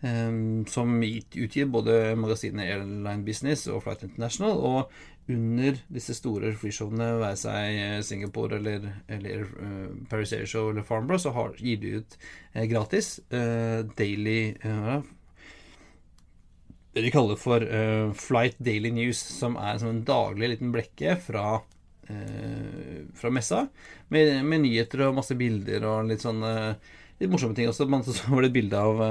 ehm, 0.04 0.66
som 0.68 0.94
utgir 1.00 1.72
både 1.72 2.16
magasinet 2.20 2.68
Airline 2.68 3.24
Business 3.24 3.68
og 3.72 3.86
Flight 3.86 4.04
International. 4.04 4.60
Og 4.60 5.32
under 5.32 5.80
disse 5.88 6.18
store 6.18 6.52
flyshowene, 6.60 7.14
være 7.22 7.40
seg 7.40 8.04
Singapore 8.04 8.58
eller, 8.60 8.90
eller 9.08 9.46
uh, 9.56 9.92
Paris 10.12 10.34
Air 10.36 10.50
Show 10.50 10.74
eller 10.74 10.84
Farnborough, 10.84 11.22
så 11.24 11.32
har, 11.32 11.54
gir 11.64 11.80
de 11.80 11.94
ut 12.02 12.18
uh, 12.58 12.66
gratis 12.68 13.16
daily 13.32 14.56
det 16.94 17.02
de 17.02 17.10
kaller 17.10 17.40
for 17.42 17.64
Flight 18.14 18.60
Daily 18.62 18.92
News, 18.94 19.18
som 19.18 19.56
er 19.58 19.80
som 19.82 19.90
en 19.90 20.04
daglig 20.06 20.52
liten 20.52 20.74
blekke 20.76 21.16
fra 21.26 21.56
eh, 22.10 23.06
fra 23.16 23.30
messa, 23.30 23.68
med, 24.08 24.46
med, 24.46 24.62
nyheter 24.62 25.08
og 25.08 25.18
masse 25.18 25.36
bilder 25.40 25.86
og 25.88 26.10
litt 26.10 26.24
sånn 26.24 26.44
litt 27.22 27.32
morsomme 27.32 27.58
ting 27.58 27.70
også. 27.70 27.88
Man 27.92 28.06
så 28.08 28.16
var 28.30 28.44
det 28.44 28.52
et 28.52 28.60
bilde 28.60 28.80
av 28.80 29.02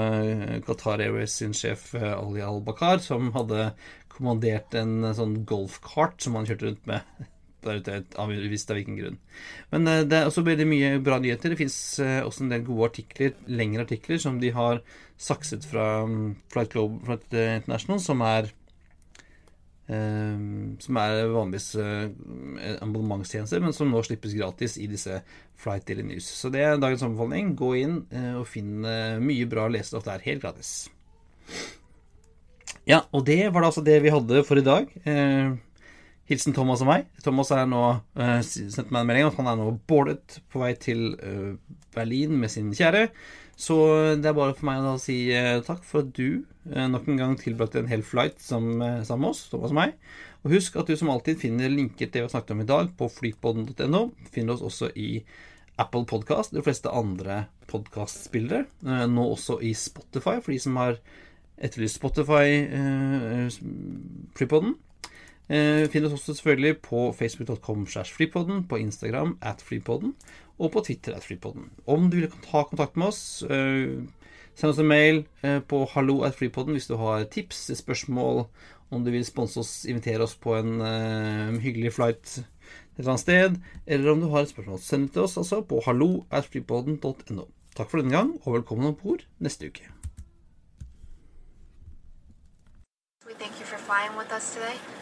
Qatar 0.67 1.03
Airways 1.05 1.37
sin 1.41 1.57
sjef 1.57 1.93
Ali 1.97 2.45
Al-Bakar, 2.45 3.03
som 3.05 3.33
hadde 3.37 3.73
kommandert 4.13 4.75
en 4.77 5.13
sånn 5.17 5.39
golfkart 5.49 6.21
som 6.21 6.37
han 6.37 6.49
kjørte 6.49 6.69
rundt 6.69 6.91
med 6.91 7.29
der 7.65 7.79
ute, 7.79 8.01
av 8.19 8.33
visst 8.51 8.73
av 8.73 8.79
hvilken 8.79 8.99
grunn. 8.99 9.21
Men 9.71 9.87
det 9.87 10.19
er 10.19 10.27
også 10.27 10.43
veldig 10.47 10.67
mye 10.67 10.97
bra 11.05 11.21
nyheter. 11.23 11.53
Det 11.53 11.61
fins 11.61 11.77
også 12.03 12.43
en 12.43 12.51
del 12.51 12.65
gode 12.67 12.89
artikler, 12.91 13.37
lengre 13.47 13.87
artikler, 13.87 14.19
som 14.19 14.41
de 14.43 14.51
har 14.57 14.83
sakset 15.23 15.63
fra 15.71 16.03
um, 16.03 16.35
Flight 16.51 16.75
Globe 16.75 16.99
Flight 17.07 17.29
International, 17.31 18.03
som 18.03 18.25
er 18.27 18.51
som 19.87 20.99
er 21.03 21.27
vanligvis 21.33 21.75
abonnementstjenester, 22.79 23.61
men 23.61 23.75
som 23.77 23.91
nå 23.91 24.03
slippes 24.07 24.37
gratis 24.39 24.79
i 24.81 24.87
disse 24.89 25.19
Flight 25.59 25.85
Daily 25.89 26.05
News. 26.07 26.29
Så 26.29 26.49
det 26.55 26.63
er 26.65 26.79
dagens 26.81 27.03
anbefaling. 27.05 27.57
Gå 27.59 27.71
inn 27.81 27.97
og 28.39 28.47
finn 28.49 28.81
mye 29.27 29.49
bra 29.51 29.67
lesestoff 29.73 30.07
der, 30.07 30.23
helt 30.25 30.45
gratis. 30.47 30.71
Ja, 32.89 33.03
og 33.11 33.27
det 33.27 33.43
var 33.53 33.61
da 33.63 33.69
altså 33.73 33.85
det 33.85 33.99
vi 34.07 34.15
hadde 34.15 34.45
for 34.47 34.59
i 34.59 34.65
dag. 34.67 34.89
Eh, 36.33 36.35
Hilsen 36.35 36.55
Thomas 36.57 36.81
og 36.81 36.89
meg. 36.89 37.05
Thomas 37.23 37.51
er 37.53 37.67
nå 37.69 37.83
uh, 38.01 38.41
sendt 38.43 38.91
meg 38.91 39.03
en 39.03 39.07
melding 39.09 39.27
at 39.29 39.37
han 39.39 39.47
er 39.51 39.57
nå 39.61 39.79
boardet 39.89 40.41
på 40.51 40.59
vei 40.63 40.75
til 40.81 41.01
uh, 41.21 41.57
Berlin 41.95 42.41
med 42.41 42.51
sin 42.51 42.73
kjære. 42.73 43.09
Så 43.57 43.75
det 44.19 44.27
er 44.27 44.35
bare 44.35 44.55
for 44.57 44.65
meg 44.67 44.79
å 44.81 44.99
si 45.01 45.33
uh, 45.37 45.63
takk 45.65 45.85
for 45.85 45.99
at 46.03 46.13
du 46.17 46.45
nok 46.63 47.09
en 47.11 47.19
gang 47.19 47.35
tilbrakte 47.35 47.79
en 47.83 47.91
hel 47.91 48.03
flight 48.07 48.39
sammen 48.39 49.03
sammen 49.03 49.23
med 49.25 49.31
oss, 49.33 49.51
Thomas 49.51 49.75
og 49.75 49.79
meg. 49.81 49.91
Og 50.47 50.53
husk 50.55 50.77
at 50.79 50.87
du 50.87 50.95
som 50.99 51.11
alltid 51.11 51.41
finner 51.43 51.69
linker 51.71 52.07
til 52.07 52.13
det 52.15 52.21
vi 52.21 52.27
har 52.29 52.35
snakket 52.37 52.55
om 52.55 52.63
i 52.63 52.71
dag 52.71 52.87
på 52.99 53.05
flypodden.no. 53.11 54.03
Finner 54.31 54.53
oss 54.55 54.67
også 54.69 54.87
i 54.95 55.27
Apple 55.83 56.07
Podcast, 56.07 56.55
de 56.55 56.63
fleste 56.63 56.89
andre 56.95 57.51
podkastspillere. 57.71 58.63
Nå 59.11 59.23
også 59.27 59.59
i 59.59 59.75
Spotify, 59.75 60.39
for 60.39 60.55
de 60.55 60.63
som 60.63 60.79
har 60.79 61.03
etterlyst 61.59 61.99
Spotify-flypodden. 61.99 64.79
Eh, 65.53 66.05
oss 66.05 66.13
også 66.13 66.35
selvfølgelig 66.35 66.79
på 66.81 67.13
facebook.com 67.13 67.87
slash 67.87 68.15
flypodden, 68.15 68.65
på 68.69 68.77
Instagram 68.77 69.39
at 69.43 69.61
flypodden 69.61 70.15
og 70.59 70.73
på 70.73 70.81
Twitter 70.81 71.15
at 71.15 71.25
flypodden. 71.25 71.71
Om 71.87 72.11
du 72.11 72.17
vil 72.17 72.31
ta 72.31 72.63
kontakt 72.63 72.97
med 72.97 73.07
oss, 73.07 73.43
eh, 73.43 74.01
send 74.55 74.71
oss 74.71 74.79
en 74.79 74.89
mail 74.89 75.27
eh, 75.43 75.61
på 75.61 75.85
hallo 75.93 76.23
at 76.23 76.35
flypodden 76.35 76.73
hvis 76.73 76.87
du 76.87 76.97
har 76.97 77.25
tips, 77.25 77.71
spørsmål, 77.77 78.47
om 78.91 79.05
du 79.05 79.11
vil 79.11 79.25
sponse 79.25 79.61
oss, 79.61 79.85
invitere 79.85 80.23
oss 80.23 80.35
på 80.37 80.57
en 80.57 80.81
hyggelig 81.61 81.93
flight 81.93 82.39
et 82.39 82.99
eller 82.99 83.11
annet 83.11 83.21
sted, 83.21 83.57
eller 83.87 84.13
om 84.13 84.21
du 84.21 84.29
har 84.29 84.43
et 84.43 84.49
spørsmål, 84.49 84.81
send 84.81 85.03
det 85.03 85.13
til 85.13 85.23
oss 85.23 85.37
altså 85.37 85.61
på 85.61 85.83
hallo 85.87 86.25
at 86.31 86.45
flypodden.no. 86.45 87.45
Takk 87.77 87.91
for 87.91 88.01
denne 88.01 88.13
gang, 88.13 88.35
og 88.45 88.55
velkommen 88.55 88.87
om 88.87 88.95
bord 88.95 89.25
neste 89.39 89.67
uke. 89.67 89.89
We 93.27 93.33
thank 93.35 93.61
you 93.61 93.67
for 93.67 93.79
flying 93.79 94.17
with 94.19 94.33
us 94.37 94.53
today. 94.53 95.02